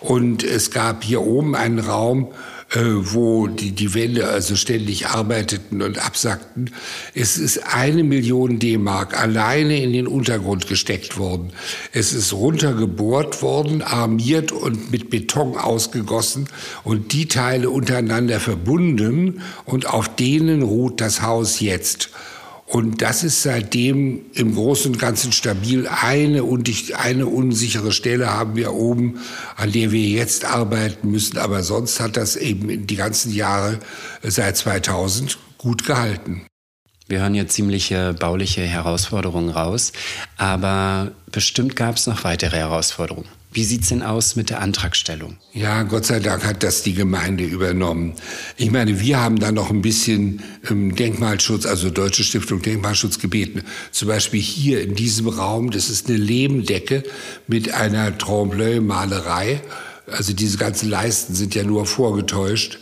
Und 0.00 0.42
es 0.42 0.72
gab 0.72 1.04
hier 1.04 1.22
oben 1.22 1.54
einen 1.54 1.78
Raum, 1.78 2.32
äh, 2.72 2.80
wo 2.80 3.46
die, 3.46 3.72
die 3.72 3.94
Wände 3.94 4.28
also 4.28 4.56
ständig 4.56 5.06
arbeiteten 5.08 5.82
und 5.82 6.04
absackten. 6.04 6.70
Es 7.14 7.36
ist 7.36 7.58
eine 7.74 8.04
Million 8.04 8.58
D-Mark 8.58 9.20
alleine 9.20 9.82
in 9.82 9.92
den 9.92 10.06
Untergrund 10.06 10.66
gesteckt 10.66 11.18
worden. 11.18 11.52
Es 11.92 12.12
ist 12.12 12.32
runtergebohrt 12.32 13.42
worden, 13.42 13.82
armiert 13.82 14.52
und 14.52 14.90
mit 14.90 15.10
Beton 15.10 15.56
ausgegossen 15.56 16.48
und 16.82 17.12
die 17.12 17.28
Teile 17.28 17.70
untereinander 17.70 18.40
verbunden 18.40 19.42
und 19.64 19.86
auf 19.86 20.14
denen 20.16 20.62
ruht 20.62 21.00
das 21.00 21.22
Haus 21.22 21.60
jetzt. 21.60 22.10
Und 22.66 23.02
das 23.02 23.24
ist 23.24 23.42
seitdem 23.42 24.22
im 24.32 24.54
Großen 24.54 24.92
und 24.92 24.98
Ganzen 24.98 25.32
stabil. 25.32 25.86
Eine, 25.86 26.44
und 26.44 26.70
eine 26.94 27.26
unsichere 27.26 27.92
Stelle 27.92 28.30
haben 28.30 28.56
wir 28.56 28.72
oben, 28.72 29.20
an 29.56 29.70
der 29.70 29.92
wir 29.92 30.00
jetzt 30.00 30.46
arbeiten 30.46 31.10
müssen. 31.10 31.38
Aber 31.38 31.62
sonst 31.62 32.00
hat 32.00 32.16
das 32.16 32.36
eben 32.36 32.86
die 32.86 32.96
ganzen 32.96 33.32
Jahre 33.32 33.80
seit 34.22 34.56
2000 34.56 35.38
gut 35.58 35.84
gehalten. 35.84 36.46
Wir 37.06 37.20
hören 37.20 37.34
hier 37.34 37.48
ziemliche 37.48 38.14
bauliche 38.14 38.62
Herausforderungen 38.62 39.50
raus, 39.50 39.92
aber 40.38 41.12
bestimmt 41.30 41.76
gab 41.76 41.96
es 41.96 42.06
noch 42.06 42.24
weitere 42.24 42.56
Herausforderungen. 42.56 43.28
Wie 43.54 43.62
sieht's 43.62 43.90
denn 43.90 44.02
aus 44.02 44.34
mit 44.34 44.50
der 44.50 44.60
Antragstellung? 44.60 45.36
Ja, 45.52 45.84
Gott 45.84 46.06
sei 46.06 46.18
Dank 46.18 46.44
hat 46.44 46.64
das 46.64 46.82
die 46.82 46.92
Gemeinde 46.92 47.44
übernommen. 47.44 48.14
Ich 48.56 48.72
meine, 48.72 48.98
wir 48.98 49.20
haben 49.20 49.38
da 49.38 49.52
noch 49.52 49.70
ein 49.70 49.80
bisschen 49.80 50.42
ähm, 50.68 50.96
Denkmalschutz, 50.96 51.64
also 51.64 51.88
Deutsche 51.88 52.24
Stiftung 52.24 52.62
Denkmalschutz 52.62 53.20
gebeten. 53.20 53.62
Zum 53.92 54.08
Beispiel 54.08 54.40
hier 54.40 54.82
in 54.82 54.96
diesem 54.96 55.28
Raum, 55.28 55.70
das 55.70 55.88
ist 55.88 56.08
eine 56.08 56.18
Lehmdecke 56.18 57.04
mit 57.46 57.72
einer 57.72 58.18
Trombleu-Malerei. 58.18 59.60
Also 60.10 60.32
diese 60.32 60.58
ganzen 60.58 60.90
Leisten 60.90 61.36
sind 61.36 61.54
ja 61.54 61.62
nur 61.62 61.86
vorgetäuscht. 61.86 62.80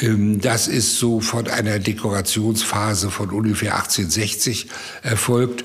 Ähm, 0.00 0.40
das 0.40 0.66
ist 0.66 0.98
so 0.98 1.20
von 1.20 1.46
einer 1.46 1.78
Dekorationsphase 1.78 3.10
von 3.10 3.28
ungefähr 3.28 3.76
1860 3.76 4.68
erfolgt. 5.02 5.64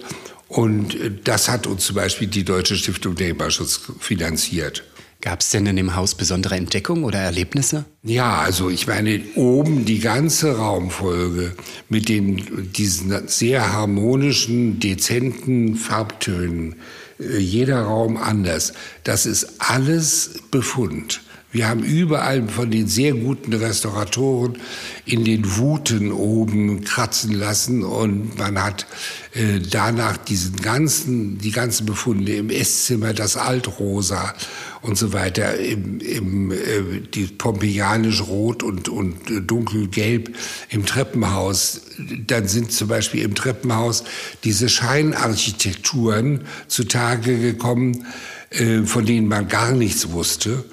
Und 0.52 0.96
äh, 0.96 1.12
das 1.24 1.48
hat 1.50 1.66
uns 1.66 1.86
zum 1.86 1.96
Beispiel 1.96 2.28
die 2.28 2.44
Deutsche 2.44 2.76
Stiftung 2.76 3.16
Denkmalschutz 3.16 3.82
finanziert. 4.00 4.84
Gab 5.22 5.42
es 5.42 5.52
denn 5.52 5.66
in 5.68 5.76
dem 5.76 5.96
Haus 5.96 6.16
besondere 6.16 6.56
Entdeckungen 6.56 7.04
oder 7.04 7.20
Erlebnisse? 7.20 7.86
Ja, 8.04 8.40
also 8.40 8.70
ich 8.70 8.88
meine, 8.88 9.22
oben 9.36 9.86
die 9.86 10.00
ganze 10.00 10.58
Raumfolge 10.58 11.56
mit 11.90 12.10
den, 12.10 12.72
diesen 12.74 13.28
sehr 13.28 13.72
harmonischen, 13.72 14.80
dezenten 14.80 15.76
Farbtönen, 15.76 16.76
äh, 17.20 17.38
jeder 17.38 17.84
Raum 17.84 18.18
anders, 18.18 18.74
das 19.04 19.26
ist 19.26 19.54
alles 19.60 20.42
Befund. 20.50 21.22
Wir 21.52 21.68
haben 21.68 21.84
überall 21.84 22.48
von 22.48 22.72
den 22.72 22.88
sehr 22.88 23.14
guten 23.14 23.52
Restauratoren 23.52 24.58
in 25.06 25.26
den 25.26 25.58
Wuten 25.58 26.14
oben 26.14 26.86
kratzen 26.86 27.34
lassen 27.34 27.84
und 27.84 28.38
man 28.38 28.64
hat 28.64 28.88
äh, 29.34 29.60
danach 29.60 30.16
diesen 30.16 30.56
ganzen, 30.56 31.40
die 31.40 31.52
ganzen 31.52 31.86
Befunde 31.86 32.36
im 32.36 32.50
Esszimmer, 32.50 33.14
das 33.14 33.36
Altrosa 33.36 34.34
und 34.82 34.98
so 34.98 35.12
weiter, 35.12 35.58
im, 35.58 36.00
im 36.00 36.52
äh, 36.52 37.02
die 37.14 37.26
pompeianisch 37.26 38.22
rot 38.22 38.64
und, 38.64 38.88
und 38.88 39.16
dunkelgelb 39.46 40.34
im 40.70 40.86
Treppenhaus. 40.86 41.82
Dann 42.28 42.48
sind 42.48 42.72
zum 42.72 42.88
Beispiel 42.88 43.24
im 43.24 43.36
Treppenhaus 43.36 44.06
diese 44.46 44.70
Scheinarchitekturen 44.70 46.46
zutage 46.68 47.38
gekommen, 47.40 48.06
äh, 48.52 48.84
von 48.84 49.06
denen 49.06 49.28
man 49.28 49.50
gar 49.50 49.74
nichts 49.74 50.12
wusste. 50.12 50.64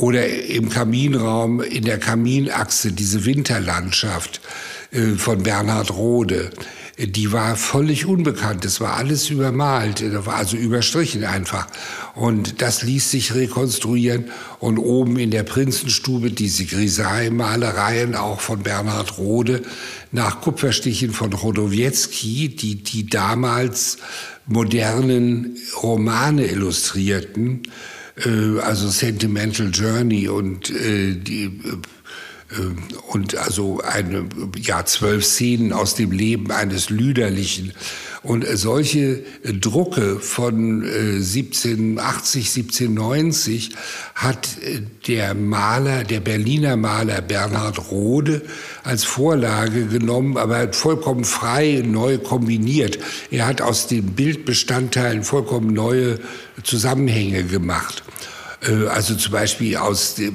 Oder 0.00 0.28
im 0.28 0.68
Kaminraum, 0.68 1.60
in 1.60 1.84
der 1.84 1.98
Kaminachse, 1.98 2.92
diese 2.92 3.24
Winterlandschaft 3.24 4.40
äh, 4.92 5.16
von 5.16 5.42
Bernhard 5.42 5.90
Rode, 5.90 6.50
die 6.96 7.32
war 7.32 7.56
völlig 7.56 8.06
unbekannt. 8.06 8.64
Das 8.64 8.80
war 8.80 8.94
alles 8.94 9.28
übermalt, 9.28 10.04
war 10.24 10.36
also 10.36 10.56
überstrichen 10.56 11.24
einfach. 11.24 11.66
Und 12.14 12.62
das 12.62 12.84
ließ 12.84 13.10
sich 13.10 13.34
rekonstruieren. 13.34 14.30
Und 14.60 14.78
oben 14.78 15.18
in 15.18 15.32
der 15.32 15.42
Prinzenstube 15.42 16.30
diese 16.30 16.64
Grisaille-Malereien, 16.64 18.14
auch 18.14 18.40
von 18.40 18.62
Bernhard 18.62 19.18
Rode, 19.18 19.62
nach 20.12 20.40
Kupferstichen 20.40 21.10
von 21.10 21.30
Chodowiecki, 21.30 22.54
die, 22.54 22.82
die 22.84 23.06
damals 23.06 23.98
modernen 24.46 25.56
Romane 25.82 26.46
illustrierten 26.46 27.62
äh, 28.24 28.60
also 28.60 28.88
Sentimental 28.88 29.70
Journey 29.72 30.28
und 30.28 30.70
äh, 30.70 31.14
die 31.14 31.44
äh, 31.44 31.50
und 33.12 33.36
also 33.36 33.80
eine 33.80 34.26
ja 34.56 34.84
zwölf 34.86 35.24
Szenen 35.24 35.72
aus 35.72 35.94
dem 35.94 36.12
Leben 36.12 36.50
eines 36.50 36.88
Lüderlichen 36.88 37.72
und 38.22 38.44
solche 38.54 39.22
Drucke 39.44 40.18
von 40.18 40.82
1780, 40.82 42.56
1790 42.56 43.70
hat 44.14 44.48
der 45.06 45.34
Maler, 45.34 46.04
der 46.04 46.20
Berliner 46.20 46.76
Maler 46.76 47.22
Bernhard 47.22 47.90
Rode 47.90 48.42
als 48.82 49.04
Vorlage 49.04 49.86
genommen, 49.86 50.36
aber 50.36 50.72
vollkommen 50.72 51.24
frei 51.24 51.82
neu 51.86 52.18
kombiniert. 52.18 52.98
Er 53.30 53.46
hat 53.46 53.62
aus 53.62 53.86
den 53.86 54.14
Bildbestandteilen 54.14 55.22
vollkommen 55.22 55.72
neue 55.72 56.18
Zusammenhänge 56.64 57.44
gemacht. 57.44 58.02
Äh, 58.62 58.86
also 58.86 59.14
zum 59.14 59.32
Beispiel 59.32 59.76
aus, 59.76 60.16
der, 60.16 60.32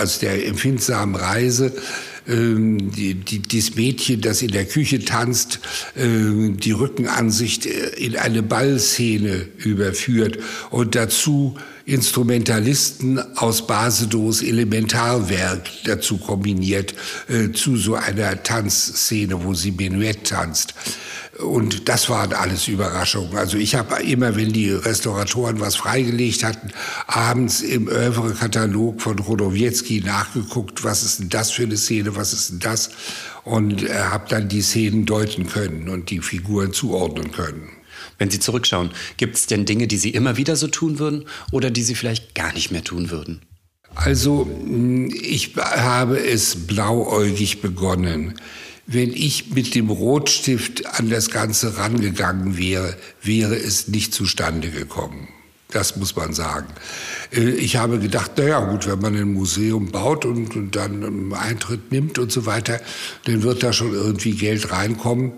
aus 0.00 0.18
der 0.18 0.46
empfindsamen 0.46 1.16
Reise 1.16 1.72
ähm, 2.26 2.90
die, 2.90 3.14
die, 3.14 3.40
dieses 3.40 3.76
Mädchen, 3.76 4.20
das 4.20 4.42
in 4.42 4.50
der 4.50 4.64
Küche 4.64 5.04
tanzt, 5.04 5.60
äh, 5.94 6.50
die 6.50 6.72
Rückenansicht 6.72 7.66
äh, 7.66 7.88
in 7.96 8.16
eine 8.16 8.42
Ballszene 8.42 9.46
überführt 9.58 10.38
und 10.70 10.94
dazu 10.94 11.56
Instrumentalisten 11.86 13.18
aus 13.36 13.66
Basedos 13.66 14.42
Elementarwerk 14.42 15.68
dazu 15.84 16.16
kombiniert 16.16 16.94
äh, 17.28 17.52
zu 17.52 17.76
so 17.76 17.94
einer 17.94 18.42
Tanzszene, 18.42 19.44
wo 19.44 19.52
sie 19.52 19.72
Menuett 19.72 20.24
tanzt. 20.24 20.72
Und 21.38 21.88
das 21.88 22.08
waren 22.08 22.32
alles 22.32 22.68
Überraschungen. 22.68 23.36
Also 23.36 23.58
ich 23.58 23.74
habe 23.74 24.02
immer, 24.02 24.36
wenn 24.36 24.52
die 24.52 24.70
Restauratoren 24.70 25.58
was 25.58 25.74
freigelegt 25.74 26.44
hatten, 26.44 26.70
abends 27.08 27.60
im 27.60 27.88
Oeuvre-Katalog 27.88 29.02
von 29.02 29.18
Rodowiecki 29.18 30.00
nachgeguckt, 30.00 30.84
was 30.84 31.02
ist 31.02 31.18
denn 31.18 31.30
das 31.30 31.50
für 31.50 31.64
eine 31.64 31.76
Szene, 31.76 32.14
was 32.14 32.32
ist 32.32 32.50
denn 32.50 32.60
das? 32.60 32.90
Und 33.42 33.82
äh, 33.82 33.94
habe 33.94 34.26
dann 34.28 34.48
die 34.48 34.62
Szenen 34.62 35.06
deuten 35.06 35.48
können 35.48 35.88
und 35.88 36.10
die 36.10 36.20
Figuren 36.20 36.72
zuordnen 36.72 37.32
können. 37.32 37.68
Wenn 38.18 38.30
Sie 38.30 38.38
zurückschauen, 38.38 38.90
gibt 39.16 39.34
es 39.34 39.46
denn 39.46 39.64
Dinge, 39.64 39.88
die 39.88 39.96
Sie 39.96 40.10
immer 40.10 40.36
wieder 40.36 40.54
so 40.54 40.68
tun 40.68 41.00
würden 41.00 41.24
oder 41.50 41.70
die 41.70 41.82
Sie 41.82 41.96
vielleicht 41.96 42.34
gar 42.36 42.52
nicht 42.52 42.70
mehr 42.70 42.84
tun 42.84 43.10
würden? 43.10 43.42
Also 43.96 44.48
ich 45.12 45.56
habe 45.56 46.18
es 46.18 46.66
blauäugig 46.66 47.60
begonnen. 47.60 48.34
Wenn 48.86 49.12
ich 49.14 49.54
mit 49.54 49.74
dem 49.74 49.88
Rotstift 49.88 50.86
an 50.86 51.08
das 51.08 51.30
Ganze 51.30 51.78
rangegangen 51.78 52.58
wäre, 52.58 52.96
wäre 53.22 53.56
es 53.56 53.88
nicht 53.88 54.12
zustande 54.12 54.70
gekommen. 54.70 55.28
Das 55.74 55.96
muss 55.96 56.14
man 56.14 56.32
sagen. 56.32 56.68
Äh, 57.32 57.50
ich 57.50 57.76
habe 57.76 57.98
gedacht, 57.98 58.38
naja 58.38 58.60
gut, 58.60 58.86
wenn 58.86 59.00
man 59.00 59.16
ein 59.16 59.32
Museum 59.32 59.90
baut 59.90 60.24
und, 60.24 60.54
und 60.54 60.76
dann 60.76 61.02
einen 61.02 61.34
Eintritt 61.34 61.90
nimmt 61.90 62.18
und 62.18 62.30
so 62.30 62.46
weiter, 62.46 62.80
dann 63.24 63.42
wird 63.42 63.62
da 63.62 63.72
schon 63.72 63.92
irgendwie 63.92 64.32
Geld 64.32 64.70
reinkommen. 64.70 65.32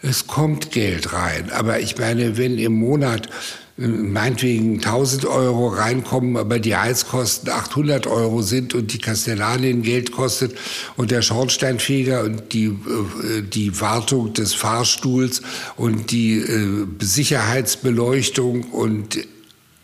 Es 0.00 0.26
kommt 0.26 0.70
Geld 0.70 1.12
rein. 1.12 1.50
Aber 1.50 1.80
ich 1.80 1.98
meine, 1.98 2.38
wenn 2.38 2.58
im 2.58 2.72
Monat 2.72 3.28
meinetwegen 3.76 4.76
1000 4.76 5.26
Euro 5.26 5.68
reinkommen, 5.68 6.36
aber 6.36 6.58
die 6.58 6.76
Heizkosten 6.76 7.50
800 7.50 8.06
Euro 8.06 8.40
sind 8.40 8.74
und 8.74 8.92
die 8.92 8.98
Kastellanien 8.98 9.82
Geld 9.82 10.12
kostet 10.12 10.56
und 10.96 11.10
der 11.10 11.20
Schornsteinfeger 11.20 12.24
und 12.24 12.54
die, 12.54 12.66
äh, 12.66 13.42
die 13.42 13.78
Wartung 13.80 14.32
des 14.32 14.54
Fahrstuhls 14.54 15.42
und 15.76 16.10
die 16.10 16.38
äh, 16.38 16.86
Sicherheitsbeleuchtung 17.00 18.64
und 18.70 19.18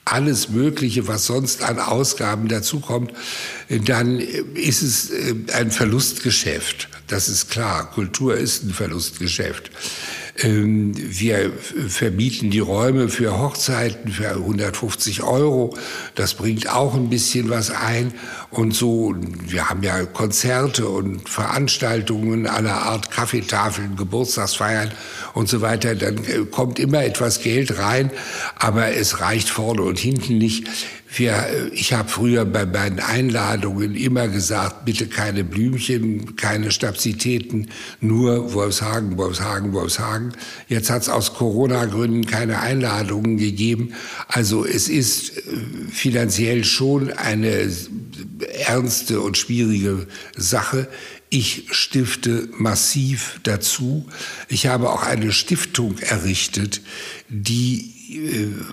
alles 0.04 0.48
Mögliche, 0.48 1.06
was 1.06 1.26
sonst 1.26 1.62
an 1.62 1.78
Ausgaben 1.78 2.48
dazukommt, 2.48 3.12
dann 3.68 4.18
ist 4.18 4.82
es 4.82 5.10
äh, 5.10 5.34
ein 5.54 5.70
Verlustgeschäft. 5.70 6.88
Das 7.08 7.28
ist 7.28 7.50
klar. 7.50 7.90
Kultur 7.90 8.36
ist 8.36 8.64
ein 8.64 8.72
Verlustgeschäft. 8.72 9.70
Ähm, 10.38 10.92
wir 10.94 11.52
vermieten 11.88 12.50
die 12.50 12.58
Räume 12.58 13.08
für 13.08 13.38
Hochzeiten 13.38 14.10
für 14.10 14.30
150 14.30 15.22
Euro. 15.22 15.76
Das 16.14 16.34
bringt 16.34 16.70
auch 16.70 16.94
ein 16.94 17.10
bisschen 17.10 17.50
was 17.50 17.70
ein. 17.70 18.14
Und 18.50 18.74
so, 18.74 19.14
wir 19.46 19.68
haben 19.68 19.82
ja 19.82 20.04
Konzerte 20.04 20.88
und 20.88 21.28
Veranstaltungen 21.28 22.46
aller 22.46 22.82
Art, 22.82 23.10
Kaffeetafeln, 23.10 23.96
Geburtstagsfeiern 23.96 24.92
und 25.34 25.48
so 25.48 25.60
weiter. 25.60 25.94
Dann 25.94 26.18
äh, 26.24 26.44
kommt 26.50 26.78
immer 26.78 27.04
etwas 27.04 27.42
Geld 27.42 27.78
rein, 27.78 28.10
aber 28.56 28.94
es 28.96 29.20
reicht 29.20 29.50
vorne 29.50 29.82
und 29.82 29.98
hinten 29.98 30.38
nicht. 30.38 30.66
Wir, 31.14 31.70
ich 31.74 31.92
habe 31.92 32.08
früher 32.08 32.46
bei 32.46 32.64
meinen 32.64 32.98
Einladungen 32.98 33.94
immer 33.94 34.28
gesagt, 34.28 34.86
bitte 34.86 35.06
keine 35.06 35.44
Blümchen, 35.44 36.36
keine 36.36 36.70
Stabilitäten, 36.70 37.68
nur 38.00 38.54
Wolfshagen, 38.54 39.18
Wolfshagen, 39.18 39.74
Wolfshagen. 39.74 40.32
Jetzt 40.68 40.88
hat 40.88 41.02
es 41.02 41.08
aus 41.10 41.34
Corona-Gründen 41.34 42.24
keine 42.26 42.60
Einladungen 42.60 43.36
gegeben. 43.36 43.92
Also 44.26 44.64
es 44.64 44.88
ist 44.88 45.36
äh, 45.36 45.40
finanziell 45.90 46.64
schon 46.64 47.12
eine 47.12 47.70
ernste 48.66 49.20
und 49.20 49.36
schwierige 49.36 50.06
Sache. 50.36 50.88
Ich 51.28 51.66
stifte 51.70 52.48
massiv 52.56 53.38
dazu. 53.42 54.06
Ich 54.48 54.66
habe 54.66 54.90
auch 54.90 55.02
eine 55.02 55.32
Stiftung 55.32 55.98
errichtet, 55.98 56.80
die 57.28 57.91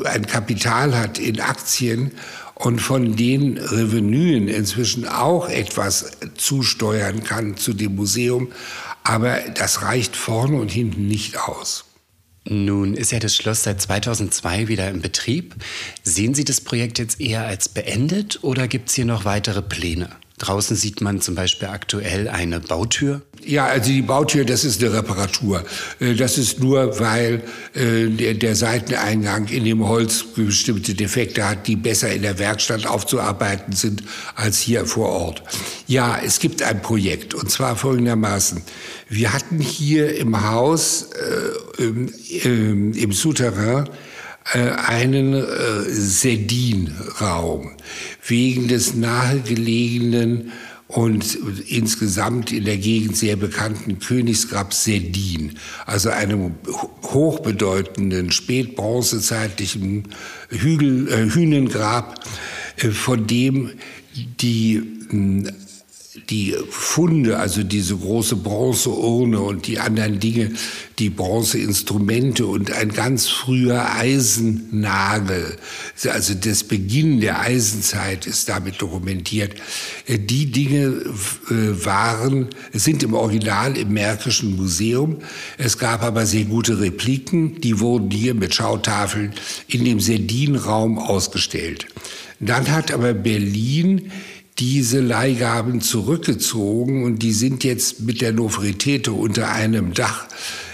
ein 0.06 0.26
Kapital 0.28 0.98
hat 0.98 1.20
in 1.20 1.40
Aktien 1.42 2.12
und 2.56 2.80
von 2.80 3.16
den 3.16 3.58
Revenuen 3.58 4.48
inzwischen 4.48 5.08
auch 5.08 5.48
etwas 5.48 6.12
zusteuern 6.36 7.24
kann 7.24 7.56
zu 7.58 7.74
dem 7.74 7.96
Museum. 7.96 8.52
Aber 9.04 9.40
das 9.56 9.82
reicht 9.82 10.16
vorne 10.16 10.58
und 10.58 10.70
hinten 10.70 11.08
nicht 11.08 11.40
aus. 11.40 11.86
Nun 12.46 12.96
ist 12.96 13.12
ja 13.12 13.20
das 13.20 13.36
Schloss 13.36 13.64
seit 13.64 13.82
2002 13.82 14.68
wieder 14.68 14.90
im 14.90 15.02
Betrieb. 15.02 15.56
Sehen 16.04 16.34
Sie 16.34 16.44
das 16.44 16.62
Projekt 16.62 17.00
jetzt 17.00 17.22
eher 17.22 17.46
als 17.46 17.70
beendet 17.70 18.40
oder 18.44 18.68
gibt 18.68 18.90
es 18.90 18.96
hier 18.96 19.06
noch 19.06 19.24
weitere 19.24 19.62
Pläne? 19.62 20.10
Draußen 20.40 20.76
sieht 20.76 21.02
man 21.02 21.22
zum 21.22 21.36
Beispiel 21.36 21.68
aktuell 21.68 22.28
eine 22.28 22.60
Bautür. 22.60 23.22
Ja, 23.46 23.66
also 23.66 23.92
die 23.92 24.02
Bautür, 24.02 24.46
das 24.46 24.66
ist 24.66 24.82
eine 24.82 24.94
Reparatur. 24.94 25.64
Äh, 26.00 26.16
das 26.16 26.38
ist 26.38 26.60
nur, 26.60 27.00
weil 27.00 27.44
äh, 27.74 28.34
der, 28.34 28.56
Seiteneingang 28.56 29.48
in 29.48 29.64
dem 29.64 29.88
Holz 29.88 30.24
bestimmte 30.24 30.96
Defekte 30.96 31.48
hat, 31.48 31.68
die 31.68 31.76
besser 31.76 32.12
in 32.12 32.24
der 32.24 32.40
Werkstatt 32.40 32.86
aufzuarbeiten 32.86 33.74
sind 33.74 34.04
als 34.36 34.60
hier 34.60 34.86
vor 34.86 35.10
Ort. 35.10 35.44
Ja, 35.88 36.20
es 36.24 36.40
gibt 36.40 36.64
ein 36.64 36.82
Projekt 36.82 37.34
und 37.34 37.50
zwar 37.50 37.76
folgendermaßen. 37.76 38.62
Wir 39.08 39.34
hatten 39.34 39.60
hier 39.60 40.18
im 40.18 40.50
Haus, 40.50 41.10
äh, 41.78 41.84
im, 41.84 42.94
im 42.94 43.12
Souterrain, 43.12 43.90
einen 44.58 45.34
äh, 45.34 45.84
Sedin-Raum 45.90 47.72
wegen 48.26 48.68
des 48.68 48.96
nahegelegenen 48.96 50.52
und 50.90 51.36
insgesamt 51.68 52.52
in 52.52 52.66
der 52.66 52.78
Gegend 52.78 53.16
sehr 53.16 53.36
bekannten 53.36 54.00
Königsgrab 54.00 54.74
Sedin, 54.74 55.54
also 55.86 56.10
einem 56.10 56.56
hochbedeutenden 57.04 58.32
spätbronzezeitlichen 58.32 60.08
Hügel, 60.50 61.08
äh, 61.10 61.30
Hünengrab, 61.32 62.20
äh, 62.78 62.90
von 62.90 63.28
dem 63.28 63.70
die 64.42 64.82
die 66.30 66.56
Funde, 66.70 67.38
also 67.38 67.64
diese 67.64 67.98
große 67.98 68.36
Bronzeurne 68.36 69.40
und 69.40 69.68
die 69.68 69.80
anderen 69.80 70.20
Dinge, 70.20 70.52
die 71.00 71.10
Bronzeinstrumente 71.10 72.46
und 72.46 72.72
ein 72.72 72.90
ganz 72.90 73.28
früher 73.28 73.96
Eisennagel, 73.96 75.58
also 76.06 76.34
das 76.36 76.64
Beginn 76.64 77.20
der 77.20 77.40
Eisenzeit 77.40 78.28
ist 78.28 78.50
damit 78.50 78.82
dokumentiert. 78.82 79.56
Die 80.08 80.52
Dinge 80.52 81.04
äh, 81.50 81.86
waren, 81.86 82.50
sind 82.74 83.02
im 83.04 83.14
Original 83.14 83.78
im 83.78 83.94
Märkischen 83.94 84.56
Museum. 84.56 85.18
Es 85.58 85.78
gab 85.78 86.04
aber 86.04 86.26
sehr 86.26 86.46
gute 86.46 86.80
Repliken, 86.80 87.60
die 87.62 87.80
wurden 87.80 88.12
hier 88.12 88.34
mit 88.34 88.54
Schautafeln 88.54 89.34
in 89.68 89.86
dem 89.86 90.00
Serdin-Raum 90.00 91.00
ausgestellt. 91.00 91.88
Dann 92.40 92.72
hat 92.72 92.92
aber 92.92 93.14
Berlin 93.14 94.12
diese 94.60 95.00
Leihgaben 95.00 95.82
zurückgezogen 95.82 97.04
und 97.04 97.20
die 97.20 97.32
sind 97.32 97.64
jetzt 97.64 98.02
mit 98.02 98.22
der 98.22 98.34
Nofretete 98.34 99.14
unter 99.14 99.52
einem 99.52 99.94
Dach 99.94 100.28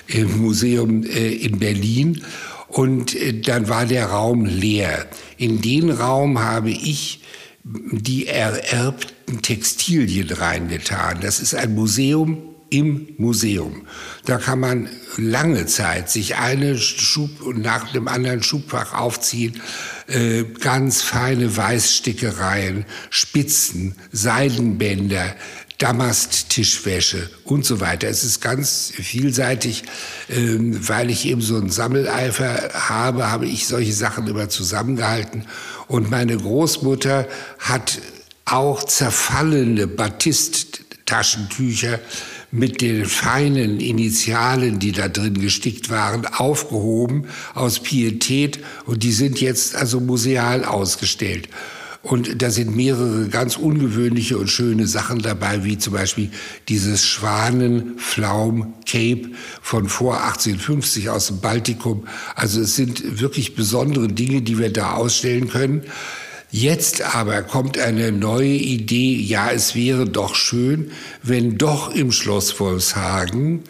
im 0.08 0.41
Museum 0.41 1.04
äh, 1.04 1.34
in 1.34 1.60
Berlin. 1.60 2.24
Und 2.67 3.15
äh, 3.15 3.39
dann 3.41 3.69
war 3.69 3.86
der 3.86 4.08
Raum 4.08 4.45
leer. 4.45 5.06
In 5.38 5.62
den 5.62 5.91
Raum 5.91 6.39
habe 6.39 6.71
ich 6.71 7.21
die 7.63 8.28
ererbten 8.28 9.41
Textilien 9.41 10.30
reingetan. 10.30 11.19
Das 11.21 11.39
ist 11.39 11.56
ein 11.56 11.74
Museum 11.74 12.56
im 12.69 13.08
Museum. 13.17 13.88
Da 14.26 14.38
kann 14.38 14.60
man 14.60 14.89
lange 15.17 15.65
Zeit 15.65 16.10
sich 16.10 16.36
eine 16.36 16.78
Schub 16.78 17.30
nach 17.56 17.91
dem 17.91 18.08
anderen 18.08 18.43
Schubfach 18.43 18.93
aufziehen, 18.93 19.62
äh, 20.08 20.44
ganz 20.44 21.02
feine 21.02 21.58
Weißstickereien, 21.58 22.86
Spitzen, 23.10 23.96
Seidenbänder, 24.12 25.36
Damast-Tischwäsche 25.78 27.30
und 27.44 27.65
so 27.65 27.82
weiter. 27.82 28.08
Es 28.08 28.24
ist 28.24 28.39
ganz 28.39 28.94
vielseitig, 28.96 29.84
ähm, 30.30 30.88
weil 30.88 31.10
ich 31.10 31.26
eben 31.26 31.41
so 31.41 31.58
einen 31.58 31.70
Sammeleifer 31.70 32.70
habe, 32.74 33.30
habe 33.32 33.46
ich 33.46 33.68
solche 33.68 33.91
Sachen 33.94 34.28
immer 34.28 34.48
zusammengehalten. 34.48 35.46
Und 35.88 36.10
meine 36.10 36.38
Großmutter 36.38 37.28
hat 37.60 38.00
auch 38.46 38.84
zerfallene 38.84 39.88
Batist-Taschentücher 39.88 42.00
mit 42.56 42.82
den 42.82 43.06
feinen 43.06 43.80
Initialen, 43.80 44.80
die 44.80 44.94
da 44.94 45.08
drin 45.10 45.39
gestickt 45.39 45.89
waren, 45.89 46.26
aufgehoben 46.26 47.26
aus 47.54 47.80
Pietät 47.80 48.60
und 48.86 49.04
die 49.04 49.12
sind 49.12 49.41
jetzt 49.41 49.76
also 49.76 50.00
museal 50.00 50.63
ausgestellt. 50.63 51.50
Und 52.02 52.41
da 52.44 52.52
sind 52.52 52.76
mehrere 52.76 53.30
ganz 53.30 53.58
ungewöhnliche 53.58 54.38
und 54.38 54.48
schöne 54.48 54.86
Sachen 54.86 55.24
dabei, 55.24 55.63
wie 55.63 55.80
zum 55.80 55.94
Beispiel 55.94 56.30
dieses 56.70 57.04
Schwanenflaum-Cape 57.04 59.32
von 59.60 59.89
vor 59.89 60.24
1850 60.24 61.10
aus 61.10 61.26
dem 61.28 61.39
Baltikum. 61.39 62.06
Also 62.36 62.62
es 62.62 62.76
sind 62.76 63.20
wirklich 63.20 63.56
besondere 63.56 64.08
Dinge, 64.08 64.44
die 64.44 64.60
wir 64.60 64.72
da 64.72 64.94
ausstellen 64.94 65.50
können. 65.50 65.82
Jetzt 66.58 67.02
aber 67.02 67.41
kommt 67.41 67.78
eine 67.78 68.13
neue 68.13 68.48
Idee, 68.48 69.13
ja, 69.18 69.52
es 69.52 69.76
wäre 69.76 70.06
doch 70.06 70.36
schön, 70.36 70.91
wenn 71.22 71.58
doch 71.58 71.94
im 71.94 72.13
Schloss 72.13 72.58
Wolfshagen 72.62 73.63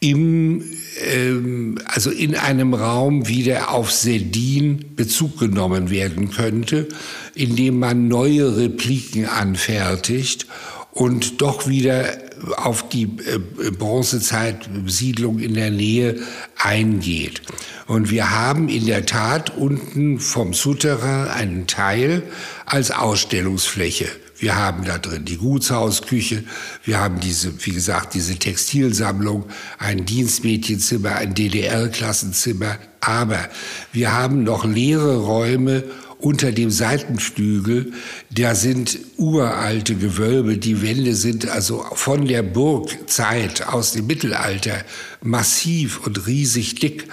im, 0.00 0.64
ähm, 1.00 1.78
also 1.84 2.10
in 2.10 2.34
einem 2.34 2.74
Raum 2.74 3.28
wieder 3.28 3.70
auf 3.70 3.92
Sedin 3.92 4.96
Bezug 4.96 5.38
genommen 5.38 5.90
werden 5.90 6.32
könnte, 6.32 6.88
indem 7.36 7.78
man 7.78 8.08
neue 8.08 8.56
Repliken 8.56 9.26
anfertigt 9.26 10.48
und 10.90 11.40
doch 11.40 11.68
wieder 11.68 12.18
auf 12.56 12.88
die 12.88 13.04
äh, 13.04 13.70
Bronzezeit-Siedlung 13.70 15.38
in 15.38 15.54
der 15.54 15.70
Nähe 15.70 16.20
eingeht. 16.56 17.42
Und 17.86 18.10
wir 18.10 18.30
haben 18.30 18.68
in 18.68 18.86
der 18.86 19.06
Tat 19.06 19.56
unten 19.56 20.20
vom 20.20 20.52
Souterrain 20.52 21.28
einen 21.28 21.66
Teil 21.66 22.22
als 22.66 22.90
Ausstellungsfläche. 22.90 24.06
Wir 24.38 24.54
haben 24.54 24.84
da 24.84 24.98
drin 24.98 25.24
die 25.24 25.36
Gutshausküche, 25.36 26.44
wir 26.84 27.00
haben 27.00 27.18
diese, 27.18 27.52
wie 27.66 27.72
gesagt, 27.72 28.14
diese 28.14 28.36
Textilsammlung, 28.36 29.46
ein 29.78 30.04
Dienstmädchenzimmer, 30.04 31.16
ein 31.16 31.34
DDR-Klassenzimmer, 31.34 32.78
aber 33.00 33.48
wir 33.92 34.12
haben 34.12 34.44
noch 34.44 34.64
leere 34.64 35.16
Räume 35.16 35.82
unter 36.18 36.52
dem 36.52 36.70
Seitenflügel, 36.70 37.92
da 38.30 38.54
sind 38.54 38.98
uralte 39.16 39.94
Gewölbe. 39.94 40.58
Die 40.58 40.82
Wände 40.82 41.14
sind 41.14 41.48
also 41.48 41.84
von 41.92 42.26
der 42.26 42.42
Burgzeit 42.42 43.68
aus 43.68 43.92
dem 43.92 44.06
Mittelalter 44.06 44.84
massiv 45.22 46.06
und 46.06 46.26
riesig 46.26 46.76
dick. 46.76 47.08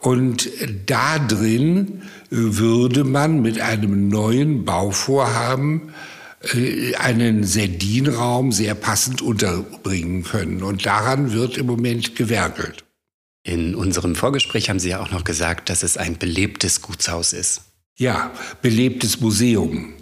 Und 0.00 0.48
da 0.86 1.18
drin 1.18 2.02
würde 2.30 3.04
man 3.04 3.42
mit 3.42 3.60
einem 3.60 4.08
neuen 4.08 4.64
Bauvorhaben 4.64 5.94
äh, 6.54 6.94
einen 6.96 7.44
Sardinraum 7.44 8.52
sehr 8.52 8.74
passend 8.74 9.22
unterbringen 9.22 10.22
können. 10.22 10.62
Und 10.62 10.86
daran 10.86 11.32
wird 11.32 11.56
im 11.56 11.66
Moment 11.66 12.16
gewerkelt. 12.16 12.84
In 13.42 13.74
unserem 13.74 14.16
Vorgespräch 14.16 14.68
haben 14.70 14.80
Sie 14.80 14.88
ja 14.88 15.00
auch 15.00 15.12
noch 15.12 15.24
gesagt, 15.24 15.68
dass 15.68 15.82
es 15.82 15.96
ein 15.96 16.18
belebtes 16.18 16.82
Gutshaus 16.82 17.32
ist. 17.32 17.62
Ja, 17.98 18.30
belebtes 18.60 19.20
Museum. 19.20 19.95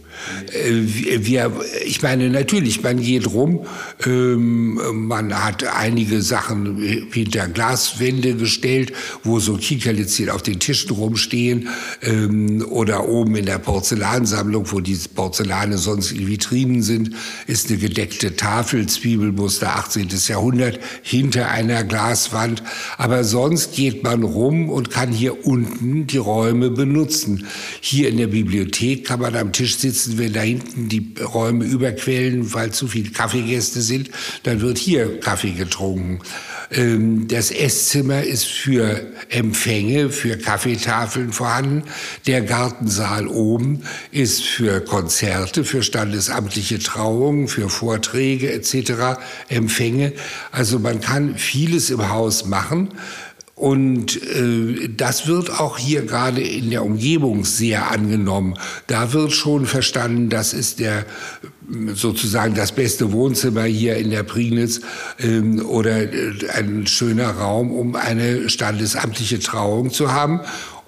Äh, 0.52 1.24
wir, 1.24 1.52
ich 1.84 2.02
meine, 2.02 2.30
natürlich, 2.30 2.82
man 2.82 3.00
geht 3.00 3.26
rum, 3.26 3.66
ähm, 4.06 5.06
man 5.06 5.44
hat 5.44 5.64
einige 5.64 6.22
Sachen 6.22 6.78
hinter 7.12 7.48
Glaswände 7.48 8.34
gestellt, 8.34 8.92
wo 9.22 9.40
so 9.40 9.56
Kiekerlitzchen 9.56 10.30
auf 10.30 10.42
den 10.42 10.58
Tischen 10.60 10.90
rumstehen 10.90 11.68
ähm, 12.02 12.64
oder 12.68 13.08
oben 13.08 13.36
in 13.36 13.46
der 13.46 13.58
Porzellansammlung, 13.58 14.70
wo 14.72 14.80
die 14.80 14.98
Porzellane 15.14 15.78
sonst 15.78 16.12
in 16.12 16.26
Vitrinen 16.26 16.82
sind, 16.82 17.10
ist 17.46 17.68
eine 17.68 17.78
gedeckte 17.78 18.36
Tafel, 18.36 18.86
Zwiebelmuster 18.86 19.76
18. 19.76 20.08
Jahrhundert, 20.26 20.78
hinter 21.02 21.50
einer 21.50 21.84
Glaswand. 21.84 22.62
Aber 22.98 23.24
sonst 23.24 23.74
geht 23.74 24.02
man 24.02 24.22
rum 24.22 24.68
und 24.68 24.90
kann 24.90 25.12
hier 25.12 25.46
unten 25.46 26.06
die 26.06 26.18
Räume 26.18 26.70
benutzen. 26.70 27.46
Hier 27.80 28.08
in 28.08 28.18
der 28.18 28.28
Bibliothek 28.28 29.06
kann 29.06 29.20
man 29.20 29.36
am 29.36 29.52
Tisch 29.52 29.76
sitzen, 29.76 30.13
wenn 30.18 30.32
da 30.32 30.40
hinten 30.40 30.88
die 30.88 31.14
Räume 31.20 31.64
überquellen, 31.64 32.52
weil 32.54 32.72
zu 32.72 32.88
viele 32.88 33.10
Kaffeegäste 33.10 33.82
sind, 33.82 34.10
dann 34.42 34.60
wird 34.60 34.78
hier 34.78 35.20
Kaffee 35.20 35.52
getrunken. 35.52 36.20
Ähm, 36.70 37.28
das 37.28 37.50
Esszimmer 37.50 38.22
ist 38.22 38.46
für 38.46 39.06
Empfänge, 39.28 40.10
für 40.10 40.36
Kaffeetafeln 40.36 41.32
vorhanden. 41.32 41.84
Der 42.26 42.42
Gartensaal 42.42 43.28
oben 43.28 43.82
ist 44.10 44.42
für 44.42 44.80
Konzerte, 44.80 45.64
für 45.64 45.82
standesamtliche 45.82 46.78
Trauungen, 46.78 47.48
für 47.48 47.68
Vorträge 47.68 48.52
etc., 48.52 49.18
Empfänge. 49.48 50.12
Also 50.52 50.78
man 50.78 51.00
kann 51.00 51.36
vieles 51.36 51.90
im 51.90 52.08
Haus 52.08 52.46
machen. 52.46 52.90
Und 53.54 54.20
äh, 54.20 54.88
das 54.88 55.28
wird 55.28 55.60
auch 55.60 55.78
hier 55.78 56.02
gerade 56.02 56.40
in 56.40 56.70
der 56.70 56.84
Umgebung 56.84 57.44
sehr 57.44 57.88
angenommen. 57.90 58.54
Da 58.88 59.12
wird 59.12 59.32
schon 59.32 59.66
verstanden, 59.66 60.28
das 60.28 60.52
ist 60.52 60.80
der 60.80 61.06
sozusagen 61.94 62.54
das 62.54 62.72
beste 62.72 63.12
Wohnzimmer 63.12 63.62
hier 63.62 63.96
in 63.96 64.10
der 64.10 64.24
Prignitz 64.24 64.80
ähm, 65.20 65.64
oder 65.64 66.12
äh, 66.12 66.32
ein 66.52 66.86
schöner 66.86 67.30
Raum, 67.30 67.70
um 67.70 67.94
eine 67.94 68.50
standesamtliche 68.50 69.38
Trauung 69.38 69.90
zu 69.90 70.12
haben 70.12 70.40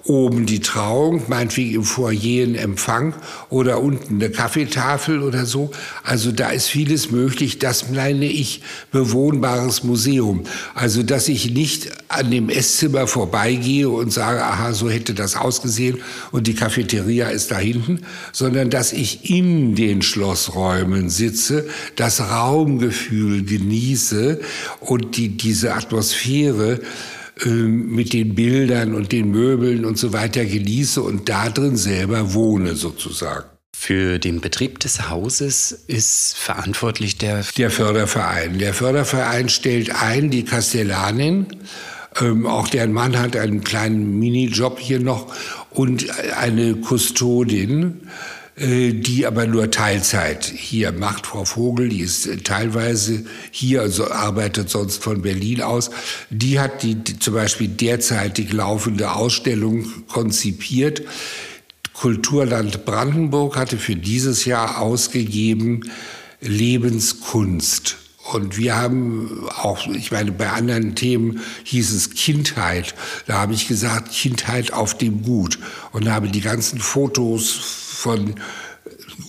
oben 0.07 0.45
die 0.45 0.59
Trauung, 0.59 1.23
meinetwegen 1.27 1.75
im 1.75 1.83
Foyer 1.83 2.45
ein 2.45 2.55
Empfang 2.55 3.13
oder 3.49 3.81
unten 3.81 4.15
eine 4.15 4.29
Kaffeetafel 4.29 5.21
oder 5.21 5.45
so. 5.45 5.71
Also 6.03 6.31
da 6.31 6.49
ist 6.49 6.67
vieles 6.67 7.11
möglich. 7.11 7.59
Das 7.59 7.89
meine 7.89 8.25
ich 8.25 8.61
bewohnbares 8.91 9.83
Museum. 9.83 10.43
Also 10.73 11.03
dass 11.03 11.27
ich 11.27 11.51
nicht 11.51 11.91
an 12.07 12.31
dem 12.31 12.49
Esszimmer 12.49 13.07
vorbeigehe 13.07 13.89
und 13.89 14.11
sage, 14.11 14.43
aha, 14.43 14.73
so 14.73 14.89
hätte 14.89 15.13
das 15.13 15.35
ausgesehen 15.35 15.99
und 16.31 16.47
die 16.47 16.55
Cafeteria 16.55 17.29
ist 17.29 17.51
da 17.51 17.57
hinten, 17.57 18.01
sondern 18.31 18.69
dass 18.69 18.93
ich 18.93 19.29
in 19.29 19.75
den 19.75 20.01
Schlossräumen 20.01 21.09
sitze, 21.09 21.67
das 21.95 22.21
Raumgefühl 22.21 23.43
genieße 23.43 24.39
und 24.79 25.17
die, 25.17 25.29
diese 25.29 25.73
Atmosphäre 25.73 26.79
ähm, 27.45 27.93
mit 27.93 28.13
den 28.13 28.35
Bildern 28.35 28.93
und 28.93 29.11
den 29.11 29.31
Möbeln 29.31 29.85
und 29.85 29.97
so 29.97 30.13
weiter 30.13 30.45
genieße 30.45 31.01
und 31.01 31.29
da 31.29 31.49
drin 31.49 31.77
selber 31.77 32.33
wohne 32.33 32.75
sozusagen. 32.75 33.45
Für 33.75 34.17
den 34.17 34.41
Betrieb 34.41 34.79
des 34.79 35.09
Hauses 35.09 35.71
ist 35.71 36.35
verantwortlich 36.35 37.17
der... 37.17 37.45
Der 37.57 37.69
Förderverein. 37.69 38.57
Der 38.57 38.73
Förderverein 38.73 39.49
stellt 39.49 39.91
ein 40.01 40.31
die 40.31 40.45
Kastellanin, 40.45 41.45
ähm, 42.19 42.47
auch 42.47 42.67
deren 42.67 42.91
Mann 42.91 43.19
hat 43.19 43.35
einen 43.35 43.63
kleinen 43.63 44.17
Minijob 44.17 44.79
hier 44.79 44.99
noch 44.99 45.33
und 45.69 46.07
eine 46.37 46.75
Kustodin, 46.77 48.07
die 48.59 49.27
aber 49.27 49.45
nur 49.45 49.69
Teilzeit 49.69 50.45
hier 50.45 50.91
macht. 50.91 51.27
Frau 51.27 51.45
Vogel, 51.45 51.89
die 51.89 51.99
ist 51.99 52.25
äh, 52.25 52.37
teilweise 52.37 53.23
hier, 53.51 53.81
also 53.81 54.09
arbeitet 54.09 54.69
sonst 54.71 55.03
von 55.03 55.21
Berlin 55.21 55.61
aus. 55.61 55.91
Die 56.31 56.59
hat 56.59 56.81
die, 56.81 56.95
die 56.95 57.19
zum 57.19 57.35
Beispiel 57.35 57.67
derzeitig 57.67 58.51
laufende 58.51 59.11
Ausstellung 59.11 59.85
konzipiert. 60.07 61.03
Kulturland 61.93 62.83
Brandenburg 62.85 63.57
hatte 63.57 63.77
für 63.77 63.95
dieses 63.95 64.45
Jahr 64.45 64.81
ausgegeben 64.81 65.91
Lebenskunst. 66.41 67.97
Und 68.33 68.57
wir 68.57 68.75
haben 68.75 69.47
auch, 69.55 69.87
ich 69.87 70.11
meine, 70.11 70.31
bei 70.31 70.49
anderen 70.49 70.95
Themen 70.95 71.41
hieß 71.63 71.93
es 71.93 72.09
Kindheit. 72.09 72.95
Da 73.25 73.35
habe 73.35 73.53
ich 73.53 73.67
gesagt, 73.67 74.11
Kindheit 74.11 74.73
auf 74.73 74.97
dem 74.97 75.21
Gut. 75.21 75.59
Und 75.91 76.09
habe 76.09 76.27
die 76.27 76.41
ganzen 76.41 76.79
Fotos 76.79 77.86
von 77.97 78.35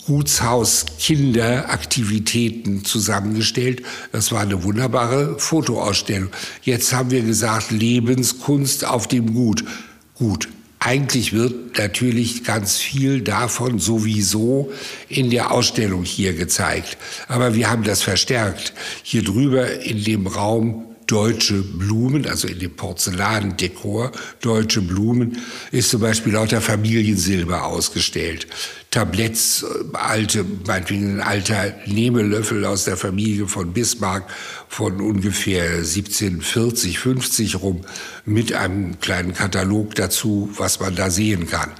Gutshaus-Kinderaktivitäten 0.05 2.85
zusammengestellt. 2.85 3.81
Das 4.11 4.31
war 4.31 4.41
eine 4.41 4.63
wunderbare 4.63 5.39
Fotoausstellung. 5.39 6.29
Jetzt 6.61 6.93
haben 6.93 7.09
wir 7.09 7.23
gesagt, 7.23 7.71
Lebenskunst 7.71 8.85
auf 8.85 9.07
dem 9.07 9.33
Gut. 9.33 9.65
Gut. 10.13 10.49
Eigentlich 10.77 11.33
wird 11.33 11.77
natürlich 11.77 12.43
ganz 12.45 12.77
viel 12.77 13.19
davon 13.21 13.79
sowieso 13.79 14.71
in 15.09 15.29
der 15.29 15.51
Ausstellung 15.51 16.05
hier 16.05 16.31
gezeigt. 16.33 16.97
Aber 17.27 17.53
wir 17.55 17.69
haben 17.69 17.83
das 17.83 18.01
verstärkt. 18.01 18.73
Hier 19.03 19.23
drüber 19.23 19.81
in 19.81 20.01
dem 20.03 20.27
Raum 20.27 20.88
deutsche 21.09 21.55
Blumen, 21.63 22.27
also 22.27 22.47
in 22.47 22.59
dem 22.59 22.75
Porzellandekor 22.75 24.11
deutsche 24.41 24.81
Blumen, 24.81 25.41
ist 25.71 25.89
zum 25.89 26.01
Beispiel 26.01 26.33
lauter 26.33 26.61
Familiensilber 26.61 27.65
ausgestellt. 27.65 28.45
Tabletts, 28.91 29.63
äh, 29.63 29.97
alte, 29.97 30.45
meinetwegen 30.67 31.15
ein 31.15 31.21
alter 31.21 31.73
Nehmelöffel 31.87 32.63
aus 32.63 32.85
der 32.85 32.95
Familie 32.95 33.47
von 33.47 33.73
Bismarck 33.73 34.29
von 34.67 35.01
ungefähr 35.01 35.77
1740, 35.77 36.99
50 36.99 37.61
rum, 37.61 37.81
mit 38.25 38.53
einem 38.53 38.99
kleinen 38.99 39.33
Katalog 39.33 39.95
dazu, 39.95 40.51
was 40.57 40.79
man 40.79 40.95
da 40.95 41.09
sehen 41.09 41.47
kann. 41.47 41.71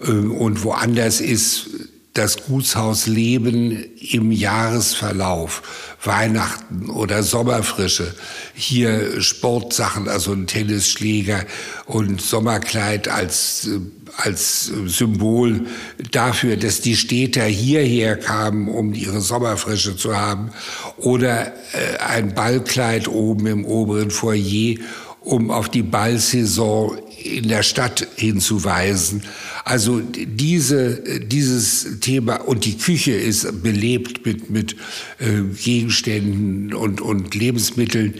Äh, 0.00 0.10
und 0.10 0.62
woanders 0.62 1.22
ist 1.22 1.70
das 2.14 2.44
Gutshausleben 2.46 3.72
im 3.98 4.30
Jahresverlauf, 4.30 5.62
Weihnachten 6.04 6.88
oder 6.88 7.24
Sommerfrische, 7.24 8.14
hier 8.54 9.20
Sportsachen, 9.20 10.08
also 10.08 10.32
ein 10.32 10.46
Tennisschläger 10.46 11.44
und 11.86 12.20
Sommerkleid 12.20 13.08
als, 13.08 13.68
als 14.16 14.66
Symbol 14.86 15.66
dafür, 16.12 16.56
dass 16.56 16.80
die 16.80 16.94
Städter 16.94 17.44
hierher 17.44 18.16
kamen, 18.16 18.68
um 18.68 18.94
ihre 18.94 19.20
Sommerfrische 19.20 19.96
zu 19.96 20.16
haben, 20.16 20.52
oder 20.98 21.48
äh, 21.48 21.98
ein 21.98 22.32
Ballkleid 22.32 23.08
oben 23.08 23.48
im 23.48 23.64
oberen 23.64 24.12
Foyer, 24.12 24.76
um 25.24 25.50
auf 25.50 25.68
die 25.68 25.82
Ballsaison 25.82 26.98
in 27.22 27.48
der 27.48 27.62
Stadt 27.62 28.06
hinzuweisen. 28.16 29.22
Also 29.64 30.00
diese, 30.00 31.20
dieses 31.20 32.00
Thema 32.00 32.36
und 32.36 32.66
die 32.66 32.76
Küche 32.76 33.12
ist 33.12 33.62
belebt 33.62 34.26
mit, 34.26 34.50
mit 34.50 34.76
äh, 35.18 35.42
Gegenständen 35.62 36.74
und, 36.74 37.00
und 37.00 37.34
Lebensmitteln, 37.34 38.14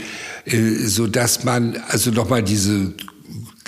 äh, 0.46 0.74
so 0.86 1.06
dass 1.06 1.44
man 1.44 1.76
also 1.88 2.10
nochmal 2.10 2.42
diese 2.42 2.94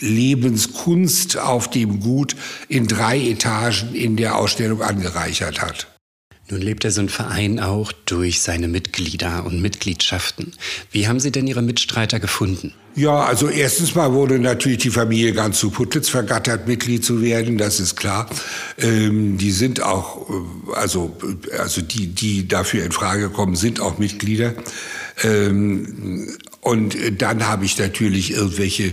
Lebenskunst 0.00 1.38
auf 1.38 1.70
dem 1.70 2.00
Gut 2.00 2.36
in 2.68 2.86
drei 2.86 3.20
Etagen 3.20 3.94
in 3.94 4.16
der 4.16 4.36
Ausstellung 4.36 4.82
angereichert 4.82 5.60
hat. 5.60 5.95
Nun 6.48 6.60
lebt 6.60 6.84
ja 6.84 6.90
so 6.90 7.00
ein 7.00 7.08
Verein 7.08 7.58
auch 7.58 7.92
durch 8.04 8.40
seine 8.40 8.68
Mitglieder 8.68 9.44
und 9.44 9.60
Mitgliedschaften. 9.60 10.52
Wie 10.92 11.08
haben 11.08 11.18
Sie 11.18 11.32
denn 11.32 11.46
Ihre 11.46 11.62
Mitstreiter 11.62 12.20
gefunden? 12.20 12.72
Ja, 12.94 13.24
also 13.24 13.48
erstens 13.48 13.94
mal 13.94 14.12
wurde 14.14 14.38
natürlich 14.38 14.78
die 14.78 14.90
Familie 14.90 15.32
ganz 15.32 15.58
zu 15.58 15.70
Putlitz 15.70 16.08
vergattert, 16.08 16.66
Mitglied 16.66 17.04
zu 17.04 17.20
werden, 17.20 17.58
das 17.58 17.78
ist 17.78 17.96
klar. 17.96 18.30
Ähm, 18.78 19.36
die 19.36 19.50
sind 19.50 19.82
auch, 19.82 20.30
äh, 20.30 20.74
also, 20.74 21.14
also 21.58 21.82
die, 21.82 22.06
die 22.06 22.48
dafür 22.48 22.84
in 22.84 22.92
Frage 22.92 23.28
kommen, 23.28 23.54
sind 23.54 23.80
auch 23.80 23.98
Mitglieder. 23.98 24.54
Ähm, 25.22 26.38
und 26.66 26.96
dann 27.22 27.46
habe 27.46 27.64
ich 27.64 27.78
natürlich 27.78 28.32
irgendwelche 28.32 28.86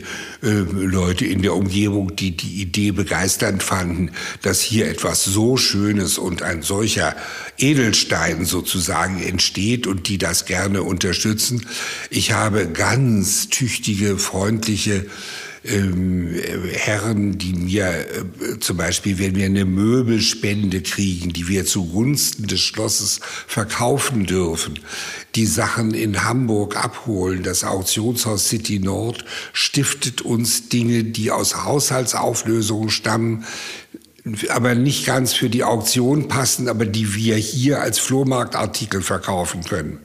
äh, 0.43 0.49
Leute 0.73 1.25
in 1.25 1.41
der 1.41 1.55
Umgebung, 1.55 2.15
die 2.15 2.37
die 2.37 2.61
Idee 2.61 2.91
begeisternd 2.91 3.63
fanden, 3.63 4.11
dass 4.43 4.61
hier 4.61 4.87
etwas 4.87 5.25
so 5.25 5.57
Schönes 5.57 6.19
und 6.19 6.43
ein 6.43 6.61
solcher 6.61 7.15
Edelstein 7.57 8.45
sozusagen 8.45 9.23
entsteht 9.23 9.87
und 9.87 10.07
die 10.07 10.19
das 10.19 10.45
gerne 10.45 10.83
unterstützen. 10.83 11.65
Ich 12.11 12.31
habe 12.31 12.67
ganz 12.67 13.49
tüchtige, 13.49 14.19
freundliche 14.19 15.07
ähm, 15.65 16.35
Herren, 16.73 17.37
die 17.37 17.53
mir 17.53 17.87
äh, 17.87 18.59
zum 18.59 18.77
Beispiel, 18.77 19.17
wenn 19.19 19.35
wir 19.35 19.45
eine 19.45 19.65
Möbelspende 19.65 20.81
kriegen, 20.81 21.31
die 21.31 21.47
wir 21.47 21.65
zugunsten 21.65 22.47
des 22.47 22.59
Schlosses 22.59 23.21
verkaufen 23.47 24.25
dürfen, 24.25 24.79
die 25.35 25.45
Sachen 25.45 25.93
in 25.93 26.25
Hamburg 26.25 26.75
abholen. 26.75 27.43
Das 27.43 27.63
Auktionshaus 27.63 28.49
City 28.49 28.79
Nord 28.79 29.23
stiftet 29.53 30.21
uns 30.21 30.67
Dinge, 30.67 31.05
die 31.05 31.31
aus 31.31 31.63
Haushaltsauflösungen 31.63 32.89
stammen, 32.89 33.45
aber 34.49 34.75
nicht 34.75 35.05
ganz 35.05 35.33
für 35.33 35.49
die 35.49 35.63
Auktion 35.63 36.27
passen, 36.27 36.67
aber 36.67 36.85
die 36.85 37.15
wir 37.15 37.35
hier 37.35 37.81
als 37.81 37.99
Flohmarktartikel 37.99 39.01
verkaufen 39.01 39.63
können. 39.63 39.99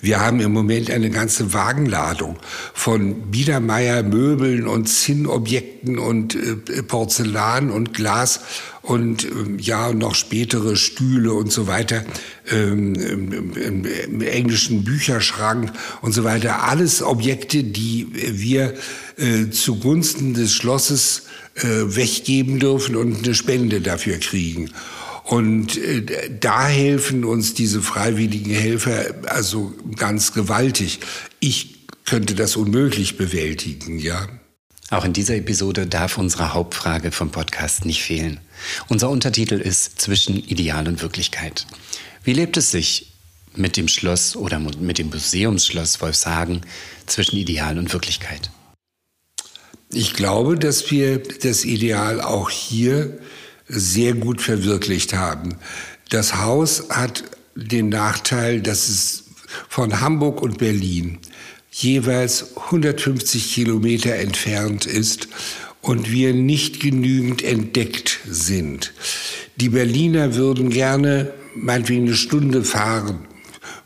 Wir 0.00 0.20
haben 0.20 0.40
im 0.40 0.52
Moment 0.52 0.90
eine 0.90 1.10
ganze 1.10 1.52
Wagenladung 1.52 2.38
von 2.74 3.30
Biedermeier 3.30 4.02
Möbeln 4.02 4.66
und 4.66 4.88
Zinnobjekten 4.88 5.98
und 5.98 6.34
äh, 6.34 6.82
Porzellan 6.82 7.70
und 7.70 7.94
Glas 7.94 8.40
und 8.82 9.24
äh, 9.24 9.28
ja 9.58 9.92
noch 9.92 10.14
spätere 10.14 10.76
Stühle 10.76 11.32
und 11.32 11.52
so 11.52 11.66
weiter 11.66 12.04
ähm, 12.50 12.94
im, 12.94 13.32
im, 13.54 13.84
im, 13.84 14.20
englischen 14.22 14.84
Bücherschrank 14.84 15.72
und 16.02 16.12
so 16.12 16.24
weiter. 16.24 16.64
Alles 16.64 17.02
Objekte, 17.02 17.62
die 17.62 18.08
wir 18.12 18.74
äh, 19.16 19.50
zugunsten 19.50 20.34
des 20.34 20.52
Schlosses 20.52 21.22
äh, 21.56 21.66
weggeben 21.66 22.58
dürfen 22.58 22.96
und 22.96 23.24
eine 23.24 23.34
Spende 23.34 23.80
dafür 23.80 24.18
kriegen. 24.18 24.70
Und 25.30 25.78
äh, 25.78 26.28
da 26.40 26.66
helfen 26.66 27.24
uns 27.24 27.54
diese 27.54 27.82
freiwilligen 27.82 28.52
Helfer 28.52 29.14
also 29.26 29.72
ganz 29.94 30.32
gewaltig. 30.32 30.98
Ich 31.38 31.86
könnte 32.04 32.34
das 32.34 32.56
unmöglich 32.56 33.16
bewältigen, 33.16 34.00
ja. 34.00 34.28
Auch 34.90 35.04
in 35.04 35.12
dieser 35.12 35.36
Episode 35.36 35.86
darf 35.86 36.18
unsere 36.18 36.52
Hauptfrage 36.52 37.12
vom 37.12 37.30
Podcast 37.30 37.84
nicht 37.84 38.02
fehlen. 38.02 38.40
Unser 38.88 39.08
Untertitel 39.08 39.54
ist 39.54 40.00
Zwischen 40.00 40.34
Ideal 40.34 40.88
und 40.88 41.00
Wirklichkeit. 41.00 41.64
Wie 42.24 42.32
lebt 42.32 42.56
es 42.56 42.72
sich 42.72 43.12
mit 43.54 43.76
dem 43.76 43.86
Schloss 43.86 44.34
oder 44.34 44.58
mit 44.58 44.98
dem 44.98 45.10
Museumsschloss 45.10 46.00
Wolfshagen 46.00 46.62
zwischen 47.06 47.36
Ideal 47.36 47.78
und 47.78 47.92
Wirklichkeit? 47.92 48.50
Ich 49.92 50.12
glaube, 50.14 50.58
dass 50.58 50.90
wir 50.90 51.22
das 51.22 51.64
Ideal 51.64 52.20
auch 52.20 52.50
hier 52.50 53.20
sehr 53.70 54.14
gut 54.14 54.40
verwirklicht 54.40 55.14
haben. 55.14 55.56
Das 56.10 56.36
Haus 56.36 56.88
hat 56.90 57.24
den 57.54 57.88
Nachteil, 57.88 58.60
dass 58.60 58.88
es 58.88 59.24
von 59.68 60.00
Hamburg 60.00 60.42
und 60.42 60.58
Berlin 60.58 61.18
jeweils 61.70 62.56
150 62.56 63.54
Kilometer 63.54 64.16
entfernt 64.16 64.86
ist 64.86 65.28
und 65.80 66.10
wir 66.10 66.34
nicht 66.34 66.80
genügend 66.80 67.42
entdeckt 67.42 68.20
sind. 68.28 68.92
Die 69.56 69.68
Berliner 69.68 70.34
würden 70.34 70.70
gerne 70.70 71.32
meinetwegen 71.54 72.06
eine 72.06 72.16
Stunde 72.16 72.64
fahren 72.64 73.26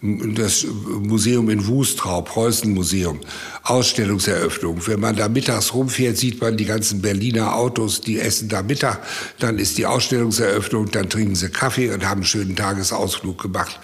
das 0.04 0.66
Museum 1.00 1.48
in 1.48 1.66
Wustrau, 1.66 2.20
Preußenmuseum, 2.20 3.20
Ausstellungseröffnung. 3.62 4.86
Wenn 4.86 5.00
man 5.00 5.16
da 5.16 5.28
mittags 5.28 5.72
rumfährt, 5.72 6.18
sieht 6.18 6.42
man 6.42 6.58
die 6.58 6.66
ganzen 6.66 7.00
Berliner 7.00 7.56
Autos, 7.56 8.02
die 8.02 8.20
essen 8.20 8.50
da 8.50 8.62
Mittag. 8.62 9.00
Dann 9.38 9.58
ist 9.58 9.78
die 9.78 9.86
Ausstellungseröffnung, 9.86 10.90
dann 10.90 11.08
trinken 11.08 11.34
sie 11.34 11.48
Kaffee 11.48 11.90
und 11.90 12.04
haben 12.04 12.18
einen 12.18 12.26
schönen 12.26 12.54
Tagesausflug 12.54 13.40
gemacht. 13.40 13.80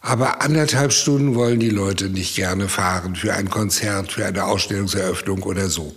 Aber 0.00 0.40
anderthalb 0.40 0.92
Stunden 0.92 1.34
wollen 1.34 1.60
die 1.60 1.68
Leute 1.68 2.08
nicht 2.08 2.34
gerne 2.34 2.68
fahren 2.68 3.14
für 3.14 3.34
ein 3.34 3.50
Konzert, 3.50 4.12
für 4.12 4.24
eine 4.24 4.44
Ausstellungseröffnung 4.44 5.42
oder 5.42 5.68
so. 5.68 5.94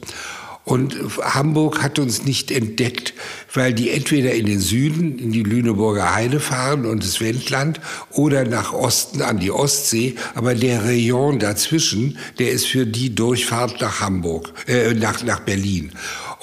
Und 0.65 0.95
Hamburg 1.21 1.83
hat 1.83 1.99
uns 1.99 2.23
nicht 2.23 2.49
entdeckt, 2.49 3.13
weil 3.53 3.73
die 3.73 3.89
entweder 3.89 4.33
in 4.33 4.45
den 4.45 4.61
Süden, 4.61 5.19
in 5.19 5.33
die 5.33 5.43
Lüneburger 5.43 6.15
Heide 6.15 6.39
fahren 6.39 6.85
und 6.85 7.03
das 7.03 7.19
Wendland 7.19 7.81
oder 8.11 8.45
nach 8.45 8.71
Osten 8.71 9.21
an 9.21 9.39
die 9.39 9.51
Ostsee. 9.51 10.15
Aber 10.35 10.55
der 10.55 10.85
Rayon 10.85 11.39
dazwischen, 11.39 12.17
der 12.39 12.51
ist 12.51 12.65
für 12.65 12.85
die 12.85 13.13
Durchfahrt 13.13 13.81
nach 13.81 13.99
Hamburg, 13.99 14.53
äh, 14.67 14.93
nach, 14.93 15.21
nach 15.23 15.41
Berlin. 15.41 15.91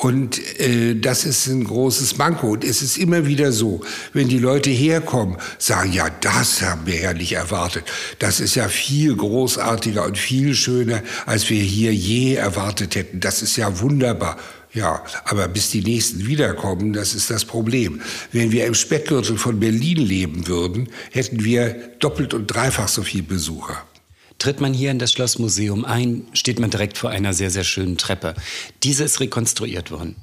Und 0.00 0.40
äh, 0.58 0.94
das 0.94 1.26
ist 1.26 1.46
ein 1.46 1.64
großes 1.64 2.16
Manko. 2.16 2.52
Und 2.52 2.64
es 2.64 2.80
ist 2.80 2.96
immer 2.96 3.26
wieder 3.26 3.52
so, 3.52 3.82
wenn 4.14 4.28
die 4.28 4.38
Leute 4.38 4.70
herkommen, 4.70 5.36
sagen, 5.58 5.92
ja, 5.92 6.08
das 6.08 6.62
haben 6.62 6.86
wir 6.86 6.98
ja 6.98 7.12
nicht 7.12 7.32
erwartet. 7.32 7.84
Das 8.18 8.40
ist 8.40 8.54
ja 8.54 8.68
viel 8.68 9.14
großartiger 9.14 10.06
und 10.06 10.16
viel 10.16 10.54
schöner, 10.54 11.02
als 11.26 11.50
wir 11.50 11.60
hier 11.60 11.92
je 11.92 12.34
erwartet 12.34 12.94
hätten. 12.94 13.20
Das 13.20 13.42
ist 13.42 13.56
ja 13.56 13.78
wunderbar. 13.80 14.38
Ja, 14.72 15.04
aber 15.24 15.48
bis 15.48 15.68
die 15.68 15.82
Nächsten 15.82 16.26
wiederkommen, 16.26 16.94
das 16.94 17.12
ist 17.12 17.28
das 17.28 17.44
Problem. 17.44 18.00
Wenn 18.32 18.52
wir 18.52 18.64
im 18.64 18.74
Speckgürtel 18.74 19.36
von 19.36 19.60
Berlin 19.60 19.98
leben 19.98 20.46
würden, 20.46 20.88
hätten 21.10 21.44
wir 21.44 21.74
doppelt 21.98 22.32
und 22.32 22.46
dreifach 22.46 22.88
so 22.88 23.02
viel 23.02 23.22
Besucher. 23.22 23.82
Tritt 24.40 24.60
man 24.60 24.72
hier 24.72 24.90
in 24.90 24.98
das 24.98 25.12
Schlossmuseum 25.12 25.84
ein, 25.84 26.26
steht 26.32 26.58
man 26.58 26.70
direkt 26.70 26.96
vor 26.96 27.10
einer 27.10 27.34
sehr, 27.34 27.50
sehr 27.50 27.62
schönen 27.62 27.98
Treppe. 27.98 28.34
Diese 28.82 29.04
ist 29.04 29.20
rekonstruiert 29.20 29.90
worden. 29.90 30.16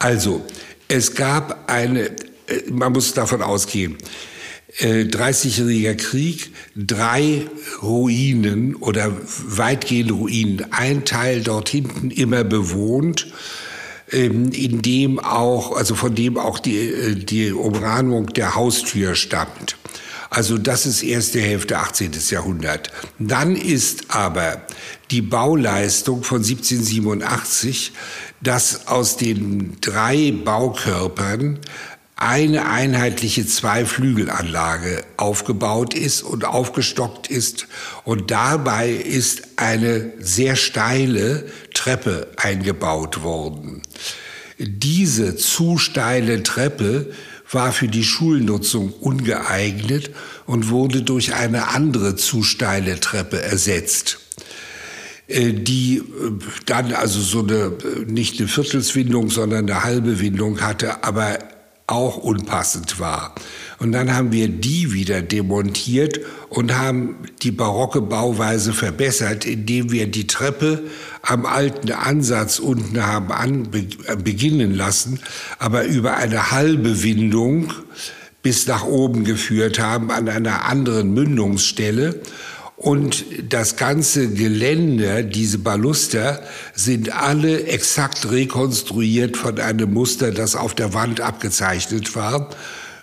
Also, 0.00 0.44
es 0.88 1.14
gab 1.14 1.70
eine, 1.70 2.06
äh, 2.08 2.70
man 2.70 2.92
muss 2.92 3.14
davon 3.14 3.40
ausgehen, 3.40 3.96
30-jähriger 4.78 5.90
äh, 5.90 5.96
Krieg, 5.96 6.52
drei 6.76 7.46
Ruinen 7.82 8.74
oder 8.76 9.16
weitgehende 9.26 10.14
Ruinen, 10.14 10.72
ein 10.72 11.04
Teil 11.04 11.42
dort 11.42 11.68
hinten 11.68 12.10
immer 12.10 12.44
bewohnt, 12.44 13.28
ähm, 14.12 14.50
in 14.52 14.82
dem 14.82 15.18
auch, 15.20 15.76
also 15.76 15.94
von 15.94 16.14
dem 16.14 16.36
auch 16.36 16.58
die, 16.58 16.78
äh, 16.78 17.14
die 17.14 17.52
Umrahmung 17.52 18.26
der 18.26 18.54
Haustür 18.56 19.14
stammt. 19.14 19.76
Also 20.30 20.58
das 20.58 20.86
ist 20.86 21.02
erste 21.02 21.40
Hälfte 21.40 21.78
18. 21.78 22.12
Jahrhundert. 22.30 22.92
Dann 23.18 23.56
ist 23.56 24.14
aber 24.14 24.62
die 25.10 25.22
Bauleistung 25.22 26.22
von 26.22 26.38
1787, 26.38 27.92
dass 28.40 28.86
aus 28.86 29.16
den 29.16 29.76
drei 29.80 30.32
Baukörpern 30.32 31.58
eine 32.14 32.66
einheitliche 32.66 33.44
Zweiflügelanlage 33.44 35.02
aufgebaut 35.16 35.94
ist 35.94 36.22
und 36.22 36.44
aufgestockt 36.44 37.28
ist 37.28 37.66
und 38.04 38.30
dabei 38.30 38.90
ist 38.90 39.42
eine 39.56 40.12
sehr 40.20 40.54
steile 40.54 41.46
Treppe 41.74 42.28
eingebaut 42.36 43.22
worden. 43.22 43.82
Diese 44.58 45.34
zu 45.36 45.78
steile 45.78 46.42
Treppe 46.42 47.10
war 47.50 47.72
für 47.72 47.88
die 47.88 48.04
Schulnutzung 48.04 48.92
ungeeignet 48.92 50.10
und 50.46 50.70
wurde 50.70 51.02
durch 51.02 51.34
eine 51.34 51.68
andere 51.68 52.16
zu 52.16 52.42
steile 52.42 53.00
Treppe 53.00 53.40
ersetzt 53.40 54.18
äh, 55.26 55.52
die 55.52 55.98
äh, 55.98 56.02
dann 56.66 56.92
also 56.92 57.20
so 57.20 57.40
eine, 57.40 57.76
äh, 57.84 58.04
nicht 58.06 58.38
eine 58.38 58.48
Viertelswindung, 58.48 59.30
sondern 59.30 59.68
eine 59.68 59.84
halbe 59.84 60.20
Windung 60.20 60.60
hatte, 60.60 61.04
aber 61.04 61.38
auch 61.86 62.16
unpassend 62.16 63.00
war. 63.00 63.34
Und 63.80 63.92
dann 63.92 64.14
haben 64.14 64.30
wir 64.30 64.48
die 64.48 64.92
wieder 64.92 65.22
demontiert 65.22 66.20
und 66.50 66.76
haben 66.76 67.16
die 67.40 67.50
barocke 67.50 68.02
Bauweise 68.02 68.74
verbessert, 68.74 69.46
indem 69.46 69.90
wir 69.90 70.06
die 70.06 70.26
Treppe 70.26 70.84
am 71.22 71.46
alten 71.46 71.90
Ansatz 71.90 72.58
unten 72.58 73.02
haben 73.02 73.32
an, 73.32 73.70
äh, 73.72 74.16
beginnen 74.16 74.74
lassen, 74.74 75.18
aber 75.58 75.84
über 75.84 76.18
eine 76.18 76.50
halbe 76.50 77.02
Windung 77.02 77.72
bis 78.42 78.66
nach 78.66 78.84
oben 78.84 79.24
geführt 79.24 79.78
haben 79.78 80.10
an 80.10 80.28
einer 80.28 80.66
anderen 80.66 81.14
Mündungsstelle. 81.14 82.20
Und 82.76 83.24
das 83.48 83.76
ganze 83.76 84.28
Geländer, 84.28 85.22
diese 85.22 85.58
Baluster, 85.58 86.42
sind 86.74 87.14
alle 87.14 87.64
exakt 87.64 88.30
rekonstruiert 88.30 89.38
von 89.38 89.58
einem 89.58 89.94
Muster, 89.94 90.32
das 90.32 90.54
auf 90.54 90.74
der 90.74 90.92
Wand 90.92 91.22
abgezeichnet 91.22 92.14
war 92.14 92.50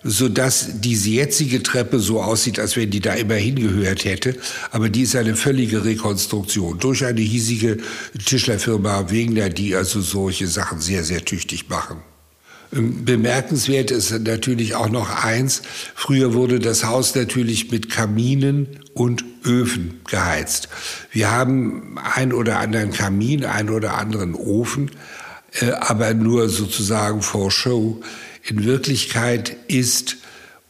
so 0.04 0.30
dass 0.30 0.80
diese 0.82 1.10
jetzige 1.10 1.64
Treppe 1.64 2.00
so 2.00 2.22
aussieht, 2.22 2.60
als 2.60 2.76
wenn 2.76 2.90
die 2.90 3.00
da 3.00 3.14
immer 3.14 3.36
hingehört 3.36 4.06
hätte. 4.06 4.36
Aber 4.72 4.90
die 4.90 5.02
ist 5.02 5.16
eine 5.16 5.36
völlige 5.36 5.86
Rekonstruktion 5.86 6.80
durch 6.80 7.06
eine 7.06 7.22
hiesige 7.22 7.78
Tischlerfirma 8.26 9.10
Wegner, 9.10 9.50
die 9.50 9.76
also 9.76 10.02
solche 10.02 10.48
Sachen 10.48 10.82
sehr, 10.82 11.04
sehr 11.04 11.26
tüchtig 11.26 11.70
machen. 11.70 11.98
Ähm, 12.74 13.06
bemerkenswert 13.06 13.92
ist 13.92 14.12
natürlich 14.20 14.76
auch 14.76 14.90
noch 14.90 15.24
eins. 15.24 15.62
Früher 15.96 16.34
wurde 16.34 16.60
das 16.60 16.84
Haus 16.84 17.16
natürlich 17.16 17.72
mit 17.72 17.90
Kaminen 17.90 18.80
und 18.94 19.24
Öfen 19.46 20.02
geheizt. 20.10 20.70
Wir 21.12 21.32
haben 21.32 21.98
ein 21.98 22.34
oder 22.34 22.60
anderen 22.60 22.92
Kamin, 22.92 23.46
ein 23.46 23.70
oder 23.70 23.98
anderen 23.98 24.36
Ofen, 24.36 24.92
äh, 25.62 25.72
aber 25.72 26.14
nur 26.14 26.50
sozusagen 26.50 27.22
for 27.22 27.52
show. 27.52 28.02
In 28.50 28.64
Wirklichkeit 28.64 29.58
ist, 29.68 30.18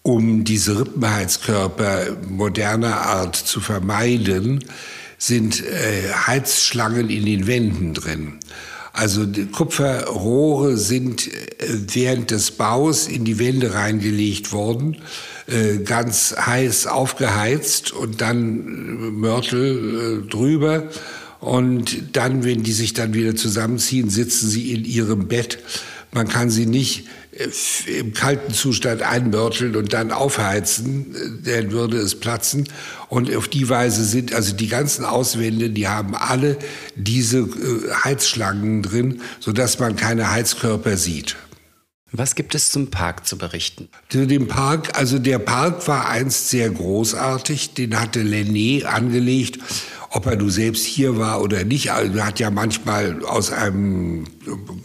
um 0.02 0.44
diese 0.44 0.80
Rippenheizkörper 0.80 2.18
moderner 2.28 3.02
Art 3.02 3.36
zu 3.36 3.60
vermeiden, 3.60 4.64
sind 5.20 5.64
äh, 5.64 6.12
Heizschlangen 6.12 7.12
in 7.12 7.26
den 7.26 7.46
Wänden 7.46 7.94
drin. 7.94 8.40
Also 8.94 9.28
Kupferrohre 9.52 10.76
sind 10.76 11.30
während 11.70 12.32
des 12.32 12.50
Baus 12.50 13.08
in 13.08 13.26
die 13.26 13.38
Wände 13.38 13.76
reingelegt 13.76 14.52
worden, 14.52 14.98
ganz 15.86 16.36
heiß 16.36 16.88
aufgeheizt 16.88 17.92
und 17.92 18.22
dann 18.22 19.20
Mörtel 19.20 20.26
drüber 20.28 20.90
und 21.40 22.16
dann, 22.18 22.44
wenn 22.44 22.64
die 22.64 22.72
sich 22.72 22.94
dann 22.94 23.14
wieder 23.14 23.36
zusammenziehen, 23.36 24.10
sitzen 24.10 24.50
sie 24.50 24.74
in 24.74 24.86
ihrem 24.86 25.28
Bett. 25.28 25.60
Man 26.12 26.28
kann 26.28 26.50
sie 26.50 26.66
nicht 26.66 27.08
äh, 27.32 28.00
im 28.00 28.14
kalten 28.14 28.54
Zustand 28.54 29.02
einmörteln 29.02 29.76
und 29.76 29.94
dann 29.94 30.12
aufheizen, 30.12 31.16
äh, 31.46 31.62
dann 31.62 31.72
würde 31.72 31.98
es 31.98 32.20
platzen. 32.20 32.68
Und 33.10 33.34
auf 33.36 33.48
die 33.48 33.70
Weise 33.70 34.04
sind 34.04 34.34
also 34.34 34.54
die 34.54 34.68
ganzen 34.68 35.06
Auswände, 35.06 35.70
die 35.70 35.88
haben 35.88 36.16
alle 36.16 36.58
diese 36.96 37.40
äh, 37.40 37.94
Heizschlangen 38.04 38.84
drin, 38.84 39.22
sodass 39.40 39.80
man 39.80 39.96
keine 39.96 40.32
Heizkörper 40.32 40.98
sieht. 40.98 41.36
Was 42.14 42.36
gibt 42.36 42.56
es 42.56 42.72
zum 42.72 42.90
Park 42.90 43.28
zu 43.28 43.38
berichten? 43.38 43.90
Zu 44.08 44.26
dem 44.28 44.48
Park, 44.48 44.98
also 44.98 45.20
der 45.20 45.40
Park 45.40 45.86
war 45.90 46.10
einst 46.10 46.50
sehr 46.50 46.70
großartig, 46.70 47.74
den 47.74 48.00
hatte 48.00 48.22
Lenné 48.22 48.86
angelegt 48.86 49.60
ob 50.18 50.26
er 50.26 50.36
du 50.36 50.50
selbst 50.50 50.84
hier 50.84 51.20
war 51.20 51.44
oder 51.44 51.64
nicht. 51.64 51.92
Also 51.92 52.24
hat 52.24 52.40
ja 52.40 52.50
manchmal 52.50 53.24
aus 53.24 53.52
einem 53.52 54.24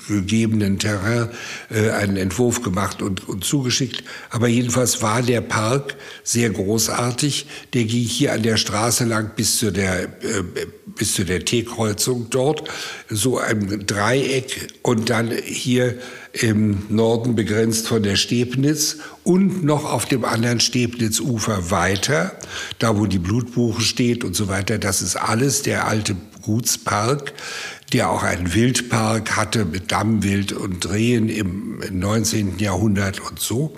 gegebenen 0.07 0.79
Terrain 0.79 1.31
äh, 1.71 1.89
einen 1.89 2.19
Entwurf 2.19 2.63
gemacht 2.63 3.01
und, 3.01 3.27
und 3.27 3.43
zugeschickt. 3.43 4.05
Aber 4.29 4.47
jedenfalls 4.47 5.01
war 5.01 5.23
der 5.23 5.41
Park 5.41 5.97
sehr 6.23 6.51
großartig. 6.51 7.47
Der 7.73 7.85
ging 7.85 8.05
hier 8.05 8.35
an 8.35 8.43
der 8.43 8.59
Straße 8.59 9.07
lang 9.07 9.31
bis 9.35 9.57
zu 9.57 9.73
der, 9.73 10.03
äh, 10.03 10.43
bis 10.85 11.15
zu 11.15 11.25
der 11.25 11.47
T-Kreuzung 11.47 12.27
dort. 12.29 12.69
So 13.09 13.39
ein 13.39 13.87
Dreieck 13.87 14.69
und 14.83 15.09
dann 15.09 15.31
hier 15.31 15.99
im 16.33 16.85
Norden 16.89 17.35
begrenzt 17.35 17.89
von 17.89 18.03
der 18.03 18.17
Stebnitz 18.17 18.99
und 19.23 19.65
noch 19.65 19.85
auf 19.85 20.07
dem 20.07 20.25
anderen 20.25 20.61
Stebnitzufer 20.61 21.71
weiter, 21.71 22.37
da 22.79 22.99
wo 22.99 23.07
die 23.07 23.19
Blutbuche 23.19 23.83
steht 23.83 24.25
und 24.25 24.35
so 24.35 24.49
weiter. 24.49 24.79
Das 24.79 25.03
ist 25.03 25.17
alles 25.17 25.63
der 25.63 25.87
alte 25.87 26.17
Gutspark, 26.41 27.35
der 27.93 28.11
auch 28.11 28.23
einen 28.23 28.55
Wildpark 28.55 29.37
hatte 29.37 29.67
mit 29.67 29.93
Dammwild 29.93 30.53
und 30.53 30.81
Drehen 30.81 31.29
im 31.29 31.81
19. 31.91 32.59
Jahrhundert 32.59 33.21
und 33.21 33.39
so. 33.39 33.77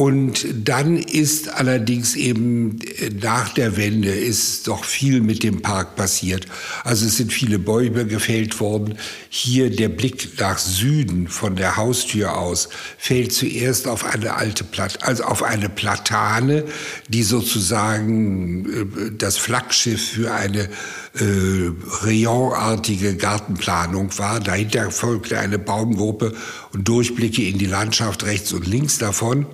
Und 0.00 0.46
dann 0.54 0.96
ist 0.96 1.50
allerdings 1.52 2.16
eben 2.16 2.78
äh, 2.80 3.10
nach 3.10 3.52
der 3.52 3.76
Wende 3.76 4.08
ist 4.08 4.66
doch 4.66 4.82
viel 4.82 5.20
mit 5.20 5.42
dem 5.42 5.60
Park 5.60 5.94
passiert. 5.94 6.46
Also 6.84 7.04
es 7.04 7.18
sind 7.18 7.34
viele 7.34 7.58
Bäume 7.58 8.06
gefällt 8.06 8.60
worden. 8.60 8.94
Hier 9.28 9.68
der 9.68 9.90
Blick 9.90 10.40
nach 10.40 10.56
Süden 10.56 11.28
von 11.28 11.54
der 11.54 11.76
Haustür 11.76 12.38
aus 12.38 12.70
fällt 12.96 13.34
zuerst 13.34 13.86
auf 13.86 14.06
eine 14.06 14.36
alte 14.36 14.64
Platt, 14.64 15.02
also 15.02 15.24
auf 15.24 15.42
eine 15.42 15.68
Platane, 15.68 16.64
die 17.08 17.22
sozusagen 17.22 18.64
äh, 18.72 19.10
das 19.18 19.36
Flaggschiff 19.36 20.12
für 20.12 20.32
eine 20.32 20.70
äh, 21.12 21.72
rayonartige 22.04 23.16
Gartenplanung 23.16 24.16
war. 24.16 24.40
Dahinter 24.40 24.90
folgte 24.92 25.38
eine 25.38 25.58
Baumgruppe 25.58 26.34
und 26.72 26.86
Durchblicke 26.86 27.42
in 27.42 27.58
die 27.58 27.66
Landschaft 27.66 28.24
rechts 28.24 28.52
und 28.52 28.66
links 28.66 28.98
davon. 28.98 29.46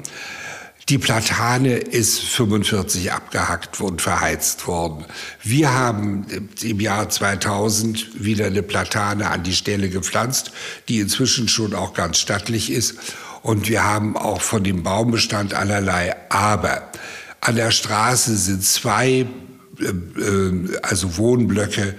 Die 0.89 0.99
Platane 0.99 1.79
ist 1.79 2.21
45 2.21 3.11
abgehackt 3.11 3.81
und 3.81 4.01
verheizt 4.01 4.69
worden. 4.69 5.05
Wir 5.43 5.75
haben 5.75 6.27
im 6.63 6.79
Jahr 6.79 7.09
2000 7.09 8.25
wieder 8.25 8.47
eine 8.47 8.63
Platane 8.63 9.29
an 9.29 9.43
die 9.43 9.55
Stelle 9.55 9.89
gepflanzt, 9.89 10.53
die 10.89 11.01
inzwischen 11.01 11.49
schon 11.49 11.75
auch 11.75 11.93
ganz 11.93 12.19
stattlich 12.19 12.71
ist. 12.71 12.99
Und 13.43 13.69
wir 13.69 13.83
haben 13.83 14.17
auch 14.17 14.41
von 14.41 14.63
dem 14.63 14.85
Baumbestand 14.85 15.55
allerlei. 15.55 16.15
Aber 16.29 16.93
an 17.41 17.57
der 17.57 17.73
Straße 17.73 18.37
sind 18.37 18.63
zwei, 18.63 19.27
äh, 19.81 20.21
äh 20.21 20.79
also 20.83 21.17
Wohnblöcke, 21.17 21.97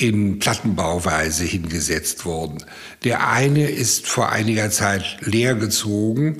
in 0.00 0.38
Plattenbauweise 0.38 1.44
hingesetzt 1.44 2.24
worden. 2.24 2.64
Der 3.04 3.28
eine 3.28 3.68
ist 3.68 4.06
vor 4.06 4.30
einiger 4.30 4.70
Zeit 4.70 5.18
leer 5.20 5.54
gezogen 5.54 6.38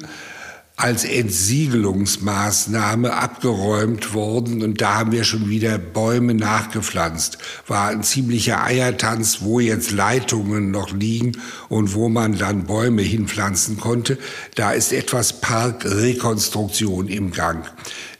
als 0.78 1.04
Entsiegelungsmaßnahme 1.04 3.12
abgeräumt 3.12 4.14
worden 4.14 4.62
und 4.62 4.80
da 4.80 4.94
haben 4.94 5.10
wir 5.10 5.24
schon 5.24 5.50
wieder 5.50 5.76
Bäume 5.76 6.34
nachgepflanzt. 6.34 7.38
War 7.66 7.88
ein 7.88 8.04
ziemlicher 8.04 8.62
Eiertanz, 8.62 9.38
wo 9.40 9.58
jetzt 9.58 9.90
Leitungen 9.90 10.70
noch 10.70 10.92
liegen 10.92 11.32
und 11.68 11.94
wo 11.94 12.08
man 12.08 12.38
dann 12.38 12.66
Bäume 12.66 13.02
hinpflanzen 13.02 13.80
konnte. 13.80 14.18
Da 14.54 14.70
ist 14.70 14.92
etwas 14.92 15.40
Parkrekonstruktion 15.40 17.08
im 17.08 17.32
Gang. 17.32 17.68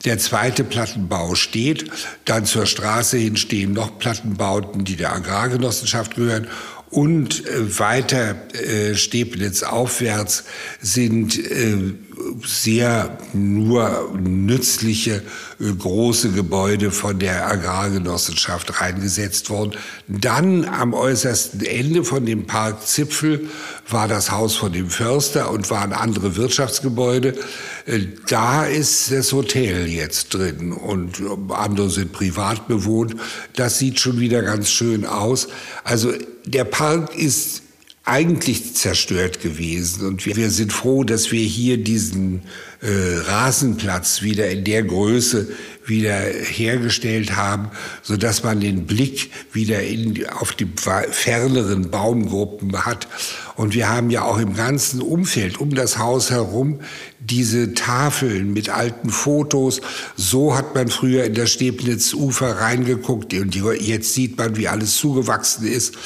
Der 0.04 0.18
zweite 0.18 0.62
Plattenbau 0.64 1.34
steht, 1.34 1.90
dann 2.24 2.44
zur 2.44 2.66
Straße 2.66 3.16
hin 3.16 3.36
stehen 3.36 3.72
noch 3.72 3.98
Plattenbauten, 3.98 4.84
die 4.84 4.96
der 4.96 5.12
Agrargenossenschaft 5.12 6.14
gehören. 6.14 6.46
Und 6.90 7.46
äh, 7.46 7.78
weiter 7.78 8.36
äh, 8.54 8.94
Steblitz 8.94 9.62
aufwärts 9.62 10.44
sind 10.80 11.38
äh, 11.38 11.94
sehr 12.44 13.18
nur 13.32 14.10
nützliche 14.18 15.22
äh, 15.60 15.72
große 15.72 16.30
Gebäude 16.30 16.90
von 16.90 17.18
der 17.18 17.46
Agrargenossenschaft 17.48 18.80
reingesetzt 18.80 19.50
worden. 19.50 19.72
Dann 20.06 20.64
am 20.64 20.94
äußersten 20.94 21.64
Ende 21.64 22.04
von 22.04 22.26
dem 22.26 22.46
Park 22.46 22.86
Zipfel 22.86 23.48
war 23.88 24.08
das 24.08 24.30
Haus 24.30 24.56
von 24.56 24.72
dem 24.72 24.90
Förster 24.90 25.50
und 25.50 25.70
waren 25.70 25.92
andere 25.92 26.36
Wirtschaftsgebäude. 26.36 27.34
Äh, 27.86 28.00
da 28.28 28.64
ist 28.64 29.10
das 29.12 29.32
Hotel 29.32 29.86
jetzt 29.86 30.34
drin 30.34 30.72
und 30.72 31.22
andere 31.50 31.90
sind 31.90 32.12
privat 32.12 32.68
bewohnt. 32.68 33.16
Das 33.54 33.78
sieht 33.78 34.00
schon 34.00 34.20
wieder 34.20 34.42
ganz 34.42 34.70
schön 34.70 35.06
aus. 35.06 35.48
Also 35.84 36.12
der 36.46 36.64
Park 36.64 37.14
ist 37.16 37.62
eigentlich 38.08 38.74
zerstört 38.74 39.40
gewesen. 39.40 40.06
Und 40.06 40.24
wir, 40.26 40.36
wir 40.36 40.50
sind 40.50 40.72
froh, 40.72 41.04
dass 41.04 41.30
wir 41.30 41.44
hier 41.44 41.76
diesen 41.76 42.42
äh, 42.80 43.18
Rasenplatz 43.26 44.22
wieder 44.22 44.48
in 44.50 44.64
der 44.64 44.82
Größe 44.82 45.48
wieder 45.88 46.18
hergestellt 46.18 47.36
haben, 47.36 47.70
so 48.02 48.16
dass 48.16 48.42
man 48.42 48.60
den 48.60 48.86
Blick 48.86 49.30
wieder 49.52 49.82
in, 49.82 50.26
auf 50.28 50.52
die 50.52 50.68
ferneren 51.10 51.90
Baumgruppen 51.90 52.84
hat. 52.84 53.08
Und 53.56 53.74
wir 53.74 53.88
haben 53.88 54.10
ja 54.10 54.22
auch 54.22 54.38
im 54.38 54.54
ganzen 54.54 55.02
Umfeld 55.02 55.58
um 55.58 55.74
das 55.74 55.98
Haus 55.98 56.30
herum 56.30 56.80
diese 57.20 57.74
Tafeln 57.74 58.52
mit 58.52 58.70
alten 58.70 59.10
Fotos. 59.10 59.80
So 60.16 60.56
hat 60.56 60.74
man 60.74 60.88
früher 60.88 61.24
in 61.24 61.34
das 61.34 61.50
Stebnitz-Ufer 61.50 62.60
reingeguckt 62.60 63.34
und 63.34 63.54
jetzt 63.54 64.14
sieht 64.14 64.38
man, 64.38 64.56
wie 64.56 64.68
alles 64.68 64.96
zugewachsen 64.96 65.66
ist. 65.66 65.96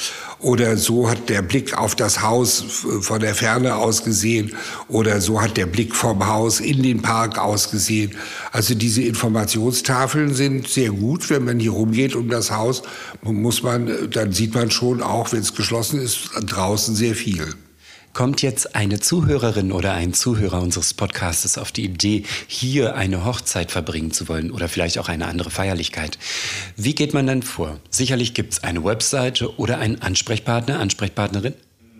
Oder 0.43 0.75
so 0.75 1.09
hat 1.09 1.29
der 1.29 1.41
Blick 1.41 1.77
auf 1.77 1.95
das 1.95 2.21
Haus 2.21 2.65
von 2.99 3.21
der 3.21 3.33
Ferne 3.33 3.75
aus 3.77 4.03
gesehen. 4.03 4.53
Oder 4.89 5.21
so 5.21 5.41
hat 5.41 5.55
der 5.55 5.67
Blick 5.67 5.95
vom 5.95 6.27
Haus 6.27 6.59
in 6.59 6.83
den 6.83 7.01
Park 7.01 7.37
ausgesehen. 7.37 8.11
Also 8.51 8.75
diese 8.75 9.03
Informationstafeln 9.73 10.35
sind 10.35 10.67
sehr 10.67 10.91
gut. 10.91 11.31
Wenn 11.31 11.45
man 11.45 11.59
hier 11.59 11.71
rumgeht 11.71 12.15
um 12.15 12.29
das 12.29 12.51
Haus, 12.51 12.83
muss 13.23 13.63
man, 13.63 14.09
dann 14.11 14.31
sieht 14.31 14.53
man 14.53 14.69
schon 14.69 15.01
auch, 15.01 15.31
wenn 15.31 15.39
es 15.39 15.55
geschlossen 15.55 15.99
ist, 15.99 16.29
draußen 16.45 16.95
sehr 16.95 17.15
viel. 17.15 17.47
Kommt 18.13 18.43
jetzt 18.43 18.75
eine 18.75 18.99
Zuhörerin 18.99 19.71
oder 19.71 19.93
ein 19.93 20.13
Zuhörer 20.13 20.61
unseres 20.61 20.93
Podcasts 20.93 21.57
auf 21.57 21.71
die 21.71 21.85
Idee, 21.85 22.23
hier 22.45 22.95
eine 22.95 23.25
Hochzeit 23.25 23.71
verbringen 23.71 24.11
zu 24.11 24.27
wollen 24.27 24.51
oder 24.51 24.69
vielleicht 24.69 24.99
auch 24.99 25.09
eine 25.09 25.25
andere 25.25 25.49
Feierlichkeit? 25.49 26.19
Wie 26.77 26.93
geht 26.93 27.15
man 27.15 27.25
dann 27.25 27.41
vor? 27.41 27.79
Sicherlich 27.89 28.35
gibt 28.35 28.53
es 28.53 28.63
eine 28.63 28.83
Webseite 28.83 29.57
oder 29.57 29.79
einen 29.79 30.03
Ansprechpartner, 30.03 30.79
Ansprechpartnerin? 30.79 31.55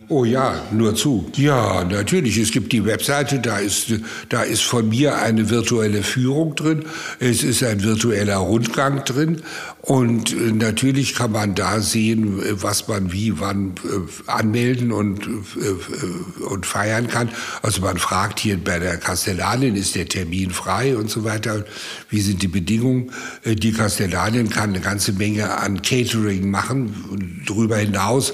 Oh 0.09 0.25
ja, 0.25 0.61
nur 0.71 0.95
zu. 0.95 1.31
Ja, 1.35 1.83
natürlich. 1.83 2.37
Es 2.37 2.51
gibt 2.51 2.73
die 2.73 2.85
Webseite, 2.85 3.39
da 3.39 3.57
ist, 3.57 3.93
da 4.29 4.43
ist 4.43 4.63
von 4.63 4.89
mir 4.89 5.17
eine 5.17 5.49
virtuelle 5.49 6.03
Führung 6.03 6.55
drin. 6.55 6.85
Es 7.19 7.43
ist 7.43 7.63
ein 7.63 7.83
virtueller 7.83 8.37
Rundgang 8.37 9.05
drin. 9.05 9.41
Und 9.81 10.31
äh, 10.31 10.51
natürlich 10.51 11.15
kann 11.15 11.31
man 11.31 11.55
da 11.55 11.79
sehen, 11.81 12.41
was 12.61 12.87
man 12.87 13.11
wie, 13.11 13.39
wann 13.39 13.75
äh, 13.83 14.31
anmelden 14.31 14.91
und, 14.91 15.25
äh, 15.25 16.43
und 16.43 16.65
feiern 16.65 17.07
kann. 17.07 17.29
Also 17.61 17.81
man 17.81 17.97
fragt 17.97 18.39
hier 18.39 18.57
bei 18.57 18.79
der 18.79 18.97
Kastellanin, 18.97 19.75
ist 19.75 19.95
der 19.95 20.07
Termin 20.07 20.51
frei 20.51 20.95
und 20.97 21.09
so 21.09 21.23
weiter. 21.23 21.65
Wie 22.09 22.21
sind 22.21 22.41
die 22.41 22.47
Bedingungen? 22.47 23.11
Die 23.45 23.73
Kastellanin 23.73 24.49
kann 24.49 24.69
eine 24.69 24.79
ganze 24.79 25.13
Menge 25.13 25.57
an 25.57 25.81
Catering 25.81 26.49
machen. 26.49 27.43
Darüber 27.45 27.77
hinaus 27.77 28.33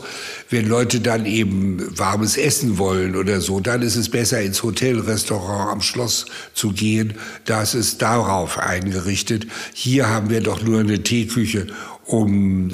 wenn 0.50 0.68
Leute 0.68 1.00
dann 1.00 1.26
eben 1.26 1.98
warmes 1.98 2.38
Essen 2.38 2.78
wollen 2.78 3.16
oder 3.16 3.40
so, 3.40 3.60
dann 3.60 3.82
ist 3.82 3.96
es 3.96 4.10
besser 4.10 4.42
ins 4.42 4.64
Hotelrestaurant 4.64 5.72
am 5.72 5.82
Schloss 5.82 6.26
zu 6.54 6.72
gehen. 6.72 7.14
Das 7.46 7.76
ist 7.76 8.02
darauf 8.02 8.58
eingerichtet. 8.58 9.48
Hier 9.74 10.10
haben 10.10 10.30
wir 10.30 10.42
doch 10.42 10.62
nur 10.62 10.80
eine 10.80 11.04
Teeküche 11.04 11.68
um 12.06 12.72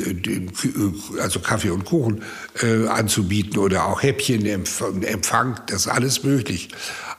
also 1.22 1.42
Kaffee 1.42 1.70
und 1.70 1.84
Kuchen 1.84 2.22
äh, 2.62 2.88
anzubieten 2.88 3.58
oder 3.58 3.86
auch 3.86 4.02
Häppchen, 4.02 4.46
Empfang, 4.46 5.60
das 5.68 5.82
ist 5.82 5.88
alles 5.90 6.24
möglich. 6.24 6.70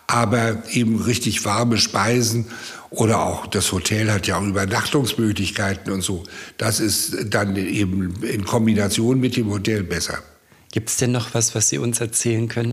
Aber 0.07 0.63
eben 0.71 1.03
richtig 1.03 1.45
warme 1.45 1.77
Speisen 1.77 2.47
oder 2.91 3.21
auch 3.21 3.47
das 3.47 3.71
Hotel 3.73 4.11
hat 4.11 4.27
ja 4.27 4.39
auch 4.39 4.43
Übernachtungsmöglichkeiten 4.43 5.93
und 5.93 6.01
so. 6.01 6.23
Das 6.57 6.81
ist 6.81 7.35
dann 7.35 7.57
eben 7.57 8.23
in 8.23 8.45
Kombination 8.47 9.21
mit 9.21 9.37
dem 9.37 9.51
Hotel 9.51 9.83
besser. 9.83 10.23
Gibt 10.77 10.91
es 10.91 10.99
denn 10.99 11.11
noch 11.11 11.33
was, 11.33 11.55
was 11.55 11.71
Sie 11.71 11.79
uns 11.79 12.03
erzählen 12.03 12.49
können? 12.49 12.71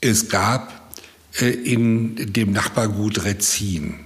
Es 0.00 0.30
gab 0.30 0.94
äh, 1.38 1.50
in 1.50 2.32
dem 2.32 2.52
Nachbargut 2.52 3.22
Retzin 3.22 3.96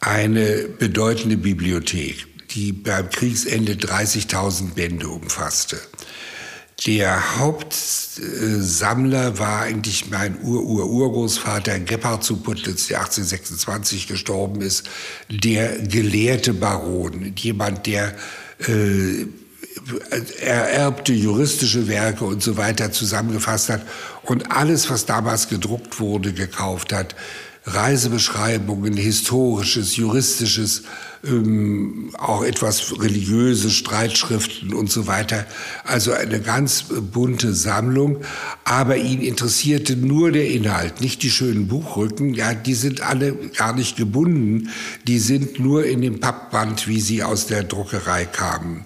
eine 0.00 0.66
bedeutende 0.66 1.36
Bibliothek, 1.36 2.26
die 2.50 2.72
beim 2.72 3.08
Kriegsende 3.08 3.74
30.000 3.74 4.74
Bände 4.74 5.06
umfasste. 5.06 5.80
Der 6.84 7.38
Hauptsammler 7.38 9.38
war 9.38 9.60
eigentlich 9.60 10.10
mein 10.10 10.42
Ur-Ur-Urgroßvater 10.42 11.78
Gebhard 11.78 12.24
zu 12.24 12.38
Putlitz, 12.38 12.88
der 12.88 12.98
1826 12.98 14.08
gestorben 14.08 14.60
ist, 14.60 14.90
der 15.30 15.78
gelehrte 15.78 16.52
Baron, 16.52 17.32
jemand, 17.36 17.86
der 17.86 18.16
äh, 18.58 19.26
ererbte 20.40 21.12
juristische 21.12 21.88
Werke 21.88 22.24
und 22.24 22.42
so 22.42 22.56
weiter 22.56 22.92
zusammengefasst 22.92 23.68
hat 23.70 23.82
und 24.22 24.50
alles, 24.50 24.90
was 24.90 25.06
damals 25.06 25.48
gedruckt 25.48 26.00
wurde, 26.00 26.32
gekauft 26.32 26.92
hat. 26.92 27.14
Reisebeschreibungen, 27.66 28.94
historisches, 28.94 29.96
juristisches, 29.96 30.82
ähm, 31.24 32.10
auch 32.18 32.44
etwas 32.44 33.00
religiöse 33.00 33.70
Streitschriften 33.70 34.74
und 34.74 34.90
so 34.92 35.06
weiter. 35.06 35.46
Also 35.84 36.12
eine 36.12 36.40
ganz 36.40 36.84
bunte 37.12 37.54
Sammlung. 37.54 38.20
Aber 38.64 38.98
ihn 38.98 39.22
interessierte 39.22 39.96
nur 39.96 40.30
der 40.30 40.50
Inhalt, 40.50 41.00
nicht 41.00 41.22
die 41.22 41.30
schönen 41.30 41.66
Buchrücken. 41.66 42.34
Ja, 42.34 42.52
die 42.52 42.74
sind 42.74 43.00
alle 43.00 43.34
gar 43.34 43.74
nicht 43.74 43.96
gebunden. 43.96 44.68
Die 45.06 45.18
sind 45.18 45.58
nur 45.58 45.86
in 45.86 46.02
dem 46.02 46.20
Pappband, 46.20 46.86
wie 46.86 47.00
sie 47.00 47.22
aus 47.22 47.46
der 47.46 47.64
Druckerei 47.64 48.26
kamen. 48.26 48.84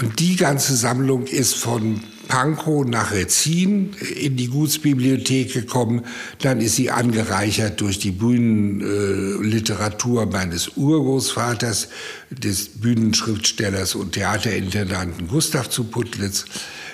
Und 0.00 0.18
die 0.18 0.34
ganze 0.36 0.74
Sammlung 0.76 1.26
ist 1.26 1.56
von 1.56 2.00
Pankow 2.26 2.86
nach 2.86 3.12
Retzin 3.12 3.90
in 4.16 4.36
die 4.36 4.48
Gutsbibliothek 4.48 5.52
gekommen. 5.52 6.06
Dann 6.40 6.60
ist 6.60 6.76
sie 6.76 6.90
angereichert 6.90 7.82
durch 7.82 7.98
die 7.98 8.12
Bühnenliteratur 8.12 10.24
meines 10.26 10.76
Urgroßvaters, 10.76 11.88
des 12.30 12.80
Bühnenschriftstellers 12.80 13.94
und 13.94 14.12
Theaterintendanten 14.12 15.28
Gustav 15.28 15.68
zu 15.68 15.84
Putlitz. 15.84 16.46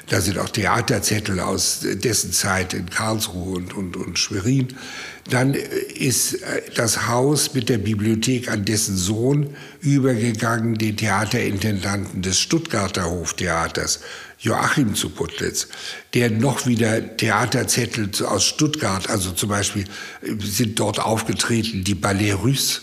Da 0.08 0.20
sind 0.20 0.38
auch 0.38 0.48
Theaterzettel 0.48 1.40
aus 1.40 1.80
dessen 1.82 2.32
Zeit 2.32 2.74
in 2.74 2.88
Karlsruhe 2.88 3.56
und, 3.56 3.74
und, 3.74 3.96
und 3.96 4.18
Schwerin. 4.18 4.68
Dann 5.28 5.54
ist 5.54 6.34
äh, 6.34 6.62
das 6.76 7.08
Haus 7.08 7.54
mit 7.54 7.68
der 7.68 7.78
Bibliothek 7.78 8.48
an 8.48 8.64
dessen 8.64 8.96
Sohn 8.96 9.56
übergegangen, 9.80 10.78
den 10.78 10.96
Theaterintendanten 10.96 12.22
des 12.22 12.38
Stuttgarter 12.38 13.10
Hoftheaters, 13.10 14.00
Joachim 14.38 14.94
zu 14.94 15.10
Putlitz, 15.10 15.66
der 16.14 16.30
noch 16.30 16.66
wieder 16.66 17.16
Theaterzettel 17.16 18.10
aus 18.26 18.44
Stuttgart, 18.44 19.10
also 19.10 19.32
zum 19.32 19.48
Beispiel 19.48 19.84
äh, 20.22 20.36
sind 20.40 20.78
dort 20.78 21.00
aufgetreten 21.00 21.82
die 21.82 21.96
Ballet 21.96 22.34
Russe 22.34 22.82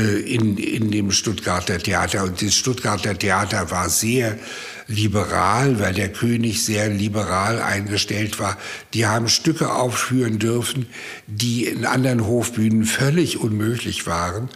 in, 0.00 0.56
in 0.56 0.90
dem 0.90 1.10
Stuttgarter 1.12 1.78
Theater. 1.78 2.24
Und 2.24 2.40
das 2.42 2.54
Stuttgarter 2.54 3.18
Theater 3.18 3.70
war 3.70 3.88
sehr 3.88 4.38
liberal, 4.86 5.80
weil 5.80 5.94
der 5.94 6.12
König 6.12 6.64
sehr 6.64 6.88
liberal 6.88 7.60
eingestellt 7.60 8.38
war. 8.38 8.56
Die 8.94 9.06
haben 9.06 9.28
Stücke 9.28 9.72
aufführen 9.72 10.38
dürfen, 10.38 10.86
die 11.26 11.66
in 11.66 11.84
anderen 11.84 12.26
Hofbühnen 12.26 12.84
völlig 12.84 13.38
unmöglich 13.38 14.06
waren. 14.06 14.48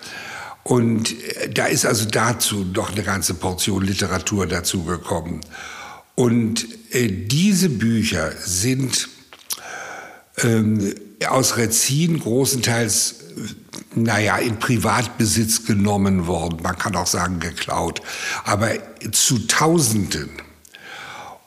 Und 0.63 1.13
äh, 1.13 1.49
da 1.49 1.67
ist 1.67 1.87
also 1.87 2.07
dazu 2.07 2.67
noch 2.75 2.93
eine 2.93 3.03
ganze 3.03 3.35
Portion 3.35 3.85
Literatur 3.85 4.47
dazu 4.47 4.85
gekommen. 4.85 5.41
Und 6.15 6.67
äh, 6.91 7.09
diese 7.09 7.69
Bücher 7.69 8.33
sind 8.43 9.09
ähm, 10.43 10.95
aus 11.29 11.57
Rezin 11.57 12.21
großenteils 12.21 13.17
naja, 13.95 14.37
in 14.37 14.59
Privatbesitz 14.59 15.65
genommen 15.65 16.27
worden. 16.27 16.61
Man 16.63 16.79
kann 16.79 16.97
auch 16.97 17.07
sagen, 17.07 17.41
geklaut. 17.41 18.03
Aber 18.45 18.73
zu 19.13 19.39
Tausenden. 19.47 20.31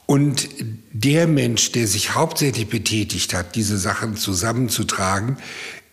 Und 0.06 0.50
der 0.92 1.28
Mensch, 1.28 1.72
der 1.72 1.88
sich 1.88 2.16
hauptsächlich 2.16 2.68
betätigt 2.68 3.34
hat, 3.36 3.56
diese 3.56 3.78
Sachen 3.78 4.18
zusammenzutragen, 4.18 5.38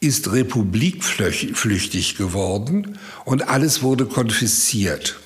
ist 0.00 0.32
republikflüchtig 0.32 2.16
geworden 2.16 2.98
und 3.24 3.48
alles 3.48 3.82
wurde 3.82 4.06
konfisziert. 4.06 5.18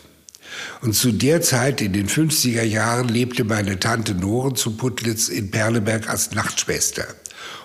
Und 0.80 0.94
zu 0.94 1.12
der 1.12 1.40
Zeit, 1.42 1.80
in 1.80 1.92
den 1.92 2.08
50er 2.08 2.62
Jahren, 2.62 3.08
lebte 3.08 3.44
meine 3.44 3.78
Tante 3.78 4.14
Noren 4.14 4.56
zu 4.56 4.76
Putlitz 4.76 5.28
in 5.28 5.50
Perleberg 5.50 6.08
als 6.08 6.32
Nachtschwester 6.32 7.06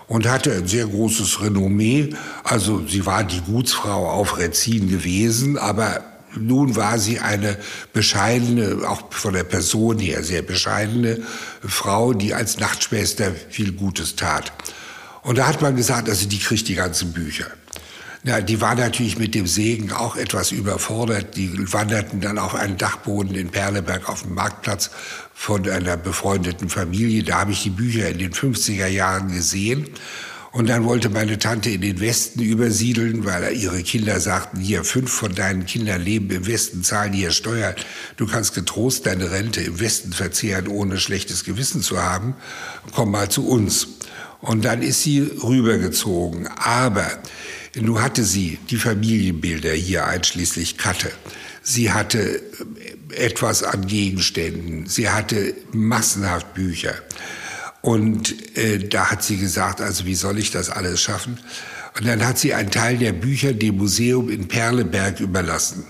und 0.08 0.28
hatte 0.28 0.54
ein 0.54 0.68
sehr 0.68 0.86
großes 0.86 1.42
Renommee. 1.42 2.16
Also 2.44 2.86
sie 2.88 3.06
war 3.06 3.24
die 3.24 3.42
Gutsfrau 3.42 4.10
auf 4.10 4.38
Rezin 4.38 4.90
gewesen, 4.90 5.58
aber 5.58 6.04
nun 6.38 6.76
war 6.76 7.00
sie 7.00 7.20
eine 7.20 7.58
bescheidene, 7.94 8.88
auch 8.88 9.12
von 9.12 9.34
der 9.34 9.44
Person 9.44 10.00
her 10.00 10.24
sehr 10.24 10.42
bescheidene 10.42 11.22
Frau, 11.66 12.14
die 12.14 12.34
als 12.34 12.60
Nachtschwester 12.60 13.32
viel 13.50 13.72
Gutes 13.72 14.16
tat. 14.16 14.52
Und 15.22 15.38
da 15.38 15.48
hat 15.48 15.62
man 15.62 15.76
gesagt, 15.76 16.10
also 16.10 16.28
die 16.28 16.40
kriegt 16.40 16.68
die 16.68 16.76
ganzen 16.76 17.14
Bücher. 17.14 17.48
Ja, 18.26 18.42
die 18.42 18.60
war 18.60 18.74
natürlich 18.74 19.20
mit 19.20 19.36
dem 19.36 19.46
Segen 19.46 19.92
auch 19.92 20.16
etwas 20.16 20.52
überfordert. 20.52 21.36
Die 21.36 21.52
wanderten 21.72 22.22
dann 22.22 22.40
auf 22.40 22.56
einen 22.56 22.76
Dachboden 22.76 23.36
in 23.36 23.50
Perleberg 23.50 24.10
auf 24.10 24.24
dem 24.24 24.34
Marktplatz 24.34 24.90
von 25.36 25.70
einer 25.70 25.96
befreundeten 25.96 26.70
Familie. 26.70 27.22
Da 27.24 27.42
habe 27.42 27.52
ich 27.52 27.62
die 27.62 27.70
Bücher 27.70 28.10
in 28.10 28.18
den 28.18 28.34
50er 28.34 28.88
Jahren 28.88 29.32
gesehen. 29.32 29.88
Und 30.52 30.70
dann 30.70 30.86
wollte 30.86 31.10
meine 31.10 31.38
Tante 31.38 31.70
in 31.70 31.82
den 31.82 32.00
Westen 32.00 32.42
übersiedeln, 32.42 33.26
weil 33.26 33.56
ihre 33.56 33.84
Kinder 33.84 34.20
sagten, 34.20 34.60
hier, 34.60 34.84
fünf 34.84 35.12
von 35.12 35.36
deinen 35.36 35.68
Kindern 35.68 36.02
leben 36.02 36.32
im 36.32 36.48
Westen, 36.48 36.84
zahlen 36.84 37.14
hier 37.14 37.30
Steuern. 37.30 37.76
Du 38.18 38.26
kannst 38.26 38.56
getrost 38.56 39.06
deine 39.06 39.30
Rente 39.30 39.62
im 39.62 39.80
Westen 39.80 40.14
verzehren, 40.14 40.68
ohne 40.68 40.98
schlechtes 40.98 41.44
Gewissen 41.44 41.84
zu 41.84 42.02
haben. 42.02 42.34
Komm 42.92 43.12
mal 43.12 43.30
zu 43.30 43.48
uns. 43.48 43.88
Und 44.42 44.66
dann 44.66 44.82
ist 44.82 45.04
sie 45.04 45.20
rübergezogen. 45.44 46.48
Aber 46.48 47.06
nun 47.82 48.02
hatte 48.02 48.24
sie 48.24 48.58
die 48.70 48.78
Familienbilder 48.78 49.74
hier 49.74 50.06
einschließlich 50.06 50.78
Katte. 50.78 51.12
Sie 51.62 51.92
hatte 51.92 52.42
etwas 53.10 53.64
an 53.64 53.88
Gegenständen. 53.88 54.88
Sie 54.88 55.10
hatte 55.10 55.56
massenhaft 55.72 56.54
Bücher. 56.54 56.96
Und 57.82 58.58
äh, 58.58 58.80
da 58.80 59.12
hat 59.12 59.24
sie 59.24 59.38
gesagt, 59.38 59.82
also 59.82 60.06
wie 60.06 60.16
soll 60.16 60.40
ich 60.40 60.52
das 60.52 60.70
alles 60.70 61.02
schaffen? 61.02 61.40
Und 61.98 62.08
dann 62.08 62.26
hat 62.26 62.40
sie 62.40 62.54
einen 62.54 62.72
Teil 62.72 62.98
der 62.98 63.14
Bücher 63.14 63.54
dem 63.54 63.78
Museum 63.78 64.30
in 64.30 64.48
Perleberg 64.48 65.20
überlassen 65.20 65.86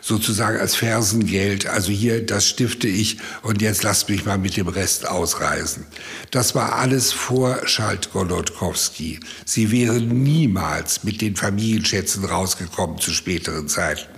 sozusagen 0.00 0.58
als 0.58 0.74
Fersengeld. 0.74 1.66
Also 1.66 1.90
hier, 1.90 2.24
das 2.24 2.48
stifte 2.48 2.88
ich 2.88 3.18
und 3.42 3.62
jetzt 3.62 3.82
lasst 3.82 4.08
mich 4.08 4.24
mal 4.24 4.38
mit 4.38 4.56
dem 4.56 4.68
Rest 4.68 5.08
ausreisen. 5.08 5.86
Das 6.30 6.54
war 6.54 6.76
alles 6.76 7.12
vor 7.12 7.66
Schalt-Golodkowski. 7.66 9.20
Sie 9.44 9.70
wären 9.70 10.22
niemals 10.22 11.04
mit 11.04 11.20
den 11.20 11.36
Familienschätzen 11.36 12.24
rausgekommen 12.24 12.98
zu 12.98 13.10
späteren 13.12 13.68
Zeiten. 13.68 14.08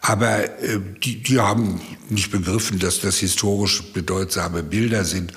Aber 0.00 0.44
äh, 0.62 0.80
die, 1.02 1.22
die 1.22 1.40
haben 1.40 1.80
nicht 2.08 2.30
begriffen, 2.30 2.78
dass 2.78 3.00
das 3.00 3.18
historisch 3.18 3.92
bedeutsame 3.92 4.62
Bilder 4.62 5.04
sind 5.04 5.32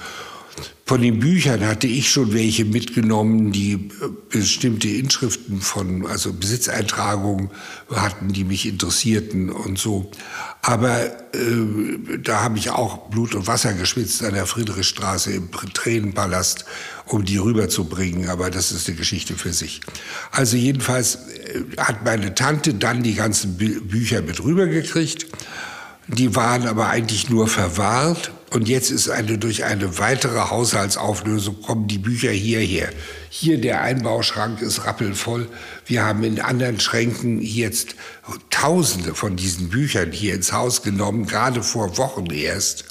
von 0.91 1.01
den 1.01 1.21
Büchern 1.21 1.65
hatte 1.65 1.87
ich 1.87 2.11
schon 2.11 2.33
welche 2.33 2.65
mitgenommen, 2.65 3.53
die 3.53 3.75
äh, 3.75 4.09
bestimmte 4.27 4.89
Inschriften 4.89 5.61
von, 5.61 6.05
also 6.05 6.33
Besitzeintragungen 6.33 7.49
hatten, 7.89 8.33
die 8.33 8.43
mich 8.43 8.65
interessierten 8.65 9.51
und 9.51 9.79
so. 9.79 10.11
Aber 10.61 11.05
äh, 11.05 12.19
da 12.21 12.41
habe 12.41 12.57
ich 12.57 12.71
auch 12.71 13.09
Blut 13.09 13.35
und 13.35 13.47
Wasser 13.47 13.71
geschwitzt 13.71 14.21
an 14.21 14.33
der 14.33 14.45
Friedrichstraße 14.45 15.31
im 15.31 15.49
Tränenpalast, 15.49 16.65
um 17.05 17.23
die 17.23 17.37
rüberzubringen. 17.37 18.27
Aber 18.27 18.51
das 18.51 18.73
ist 18.73 18.89
eine 18.89 18.97
Geschichte 18.97 19.35
für 19.35 19.53
sich. 19.53 19.79
Also 20.31 20.57
jedenfalls 20.57 21.15
äh, 21.15 21.63
hat 21.77 22.03
meine 22.03 22.35
Tante 22.35 22.73
dann 22.73 23.01
die 23.01 23.15
ganzen 23.15 23.55
Bü 23.55 23.79
Bücher 23.79 24.21
mit 24.21 24.43
rübergekriegt. 24.43 25.27
Die 26.07 26.35
waren 26.35 26.67
aber 26.67 26.89
eigentlich 26.89 27.29
nur 27.29 27.47
verwahrt 27.47 28.31
Und 28.53 28.67
jetzt 28.67 28.91
ist 28.91 29.09
eine 29.09 29.37
durch 29.37 29.63
eine 29.63 29.97
weitere 29.97 30.49
Haushaltsauflösung 30.49 31.61
kommen 31.61 31.87
die 31.87 31.99
Bücher 31.99 32.31
hierher. 32.31 32.89
Hier 33.29 33.61
der 33.61 33.81
Einbauschrank 33.81 34.61
ist 34.61 34.85
rappelvoll. 34.85 35.47
Wir 35.85 36.03
haben 36.03 36.23
in 36.25 36.41
anderen 36.41 36.81
Schränken 36.81 37.41
jetzt 37.41 37.95
Tausende 38.49 39.15
von 39.15 39.37
diesen 39.37 39.69
Büchern 39.69 40.11
hier 40.11 40.35
ins 40.35 40.51
Haus 40.51 40.83
genommen, 40.83 41.27
gerade 41.27 41.63
vor 41.63 41.97
Wochen 41.97 42.25
erst. 42.25 42.85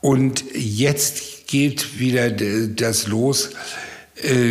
Und 0.00 0.44
jetzt 0.54 1.48
geht 1.48 1.98
wieder 1.98 2.30
das 2.30 3.08
los, 3.08 3.50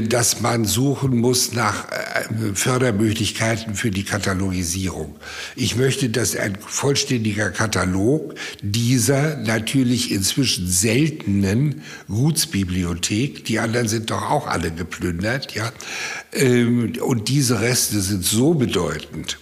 dass 0.08 0.40
man 0.40 0.64
suchen 0.64 1.18
muss 1.18 1.52
nach 1.52 1.92
äh, 1.92 2.54
Fördermöglichkeiten 2.54 3.76
für 3.76 3.92
die 3.92 4.06
Katalogisierung. 4.06 5.16
Ich 5.58 5.76
möchte, 5.76 6.10
dass 6.10 6.38
ein 6.38 6.58
vollständiger 6.60 7.50
Katalog 7.50 8.36
dieser 8.62 9.36
natürlich 9.36 10.12
inzwischen 10.12 10.70
seltenen 10.70 11.82
Gutsbibliothek, 12.08 13.44
die 13.44 13.60
anderen 13.60 13.90
sind 13.90 14.10
doch 14.10 14.30
auch 14.30 14.48
alle 14.48 14.72
geplündert, 14.72 15.54
ja, 15.54 15.72
ähm, 16.32 16.94
und 17.02 17.28
diese 17.28 17.60
Reste 17.60 18.00
sind 18.00 18.24
so 18.24 18.54
bedeutend, 18.54 19.38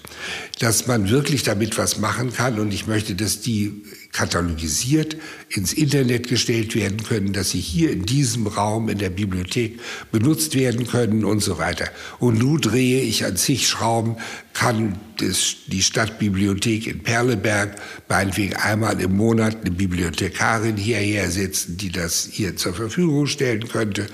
dass 0.59 0.88
man 0.88 1.09
wirklich 1.09 1.43
damit 1.43 1.78
was 1.78 1.99
machen 1.99 2.34
kann 2.34 2.59
und 2.59 2.73
ich 2.73 2.88
möchte, 2.88 3.13
dass 3.13 3.41
die 3.41 3.84
katalogisiert 4.16 5.18
ins 5.49 5.74
Internet 5.74 6.30
gestellt 6.30 6.74
werden 6.74 7.03
können, 7.03 7.34
dass 7.34 7.49
sie 7.49 7.59
hier 7.59 7.91
in 7.91 8.05
diesem 8.05 8.47
Raum 8.47 8.88
in 8.88 8.97
der 8.97 9.09
Bibliothek 9.09 9.78
benutzt 10.09 10.55
werden 10.55 10.88
können 10.88 11.26
und 11.26 11.41
so 11.41 11.57
weiter. 11.57 11.89
Und 12.20 12.39
nun 12.39 12.61
drehe 12.61 13.01
ich 13.01 13.26
an 13.26 13.36
zig 13.36 13.68
Schrauben, 13.68 14.16
kann 14.53 14.97
das, 15.18 15.55
die 15.68 15.82
Stadtbibliothek 15.82 16.88
in 16.88 17.03
Perleberg 17.03 17.76
meinetwegen 18.07 18.55
einmal 18.55 19.01
im 19.01 19.18
Monat 19.18 19.57
eine 19.61 19.72
Bibliothekarin 19.72 20.78
hierher 20.78 21.30
setzen, 21.30 21.76
die 21.76 21.91
das 21.91 22.30
hier 22.32 22.55
zur 22.55 22.74
Verfügung 22.74 23.28
stellen 23.28 23.68
könnte, 23.68 24.07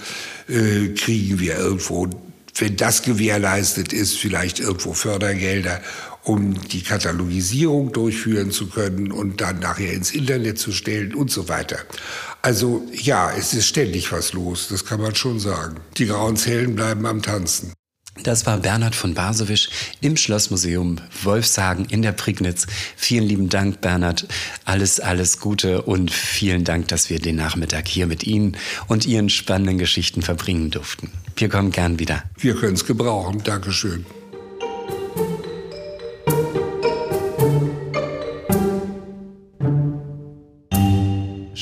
äh, 0.50 0.88
kriegen 0.96 1.40
wir 1.40 1.58
irgendwo 1.58 2.10
wenn 2.56 2.76
das 2.76 3.02
gewährleistet 3.04 3.94
ist, 3.94 4.18
vielleicht 4.18 4.60
irgendwo 4.60 4.94
Fördergelder 4.94 5.82
um 6.24 6.62
die 6.68 6.84
Katalogisierung 6.84 7.92
durchführen 7.94 8.52
zu 8.52 8.68
können 8.68 9.12
und 9.12 9.42
dann 9.42 9.60
nachher 9.60 9.94
ins 9.94 10.12
Internet 10.12 10.60
zu 10.60 10.72
stellen 10.72 11.16
und 11.16 11.32
so 11.32 11.50
weiter. 11.50 11.80
Also 12.42 12.88
ja, 12.94 13.32
es 13.32 13.54
ist 13.54 13.68
ständig 13.68 14.12
was 14.12 14.34
los, 14.34 14.68
das 14.70 14.86
kann 14.86 15.02
man 15.02 15.16
schon 15.16 15.40
sagen. 15.40 15.78
Die 15.98 16.06
grauen 16.06 16.38
Zellen 16.38 16.76
bleiben 16.76 17.06
am 17.06 17.22
Tanzen. 17.22 17.74
Das 18.24 18.46
war 18.46 18.58
Bernhard 18.58 18.94
von 18.94 19.14
Basewisch 19.14 19.70
im 20.02 20.18
Schlossmuseum 20.18 20.98
Wolfshagen 21.24 21.86
in 21.86 22.02
der 22.02 22.12
Prignitz. 22.12 22.68
Vielen 22.96 23.24
lieben 23.24 23.50
Dank, 23.50 23.82
Bernhard. 23.82 24.28
Alles, 24.66 25.00
alles 25.00 25.40
Gute 25.40 25.82
und 25.84 26.12
vielen 26.12 26.64
Dank, 26.64 26.90
dass 26.90 27.10
wir 27.10 27.20
den 27.20 27.38
Nachmittag 27.38 27.88
hier 27.88 28.08
mit 28.08 28.24
Ihnen 28.24 28.58
und 28.88 29.06
Ihren 29.06 29.30
spannenden 29.30 29.78
Geschichten 29.78 30.22
verbringen 30.22 30.72
durften. 30.72 31.10
Wir 31.36 31.50
kommen 31.50 31.72
gern 31.72 32.00
wieder. 32.00 32.24
Wir 32.38 32.56
können 32.56 32.74
es 32.74 32.86
gebrauchen. 32.86 33.42
Dankeschön. 33.44 34.06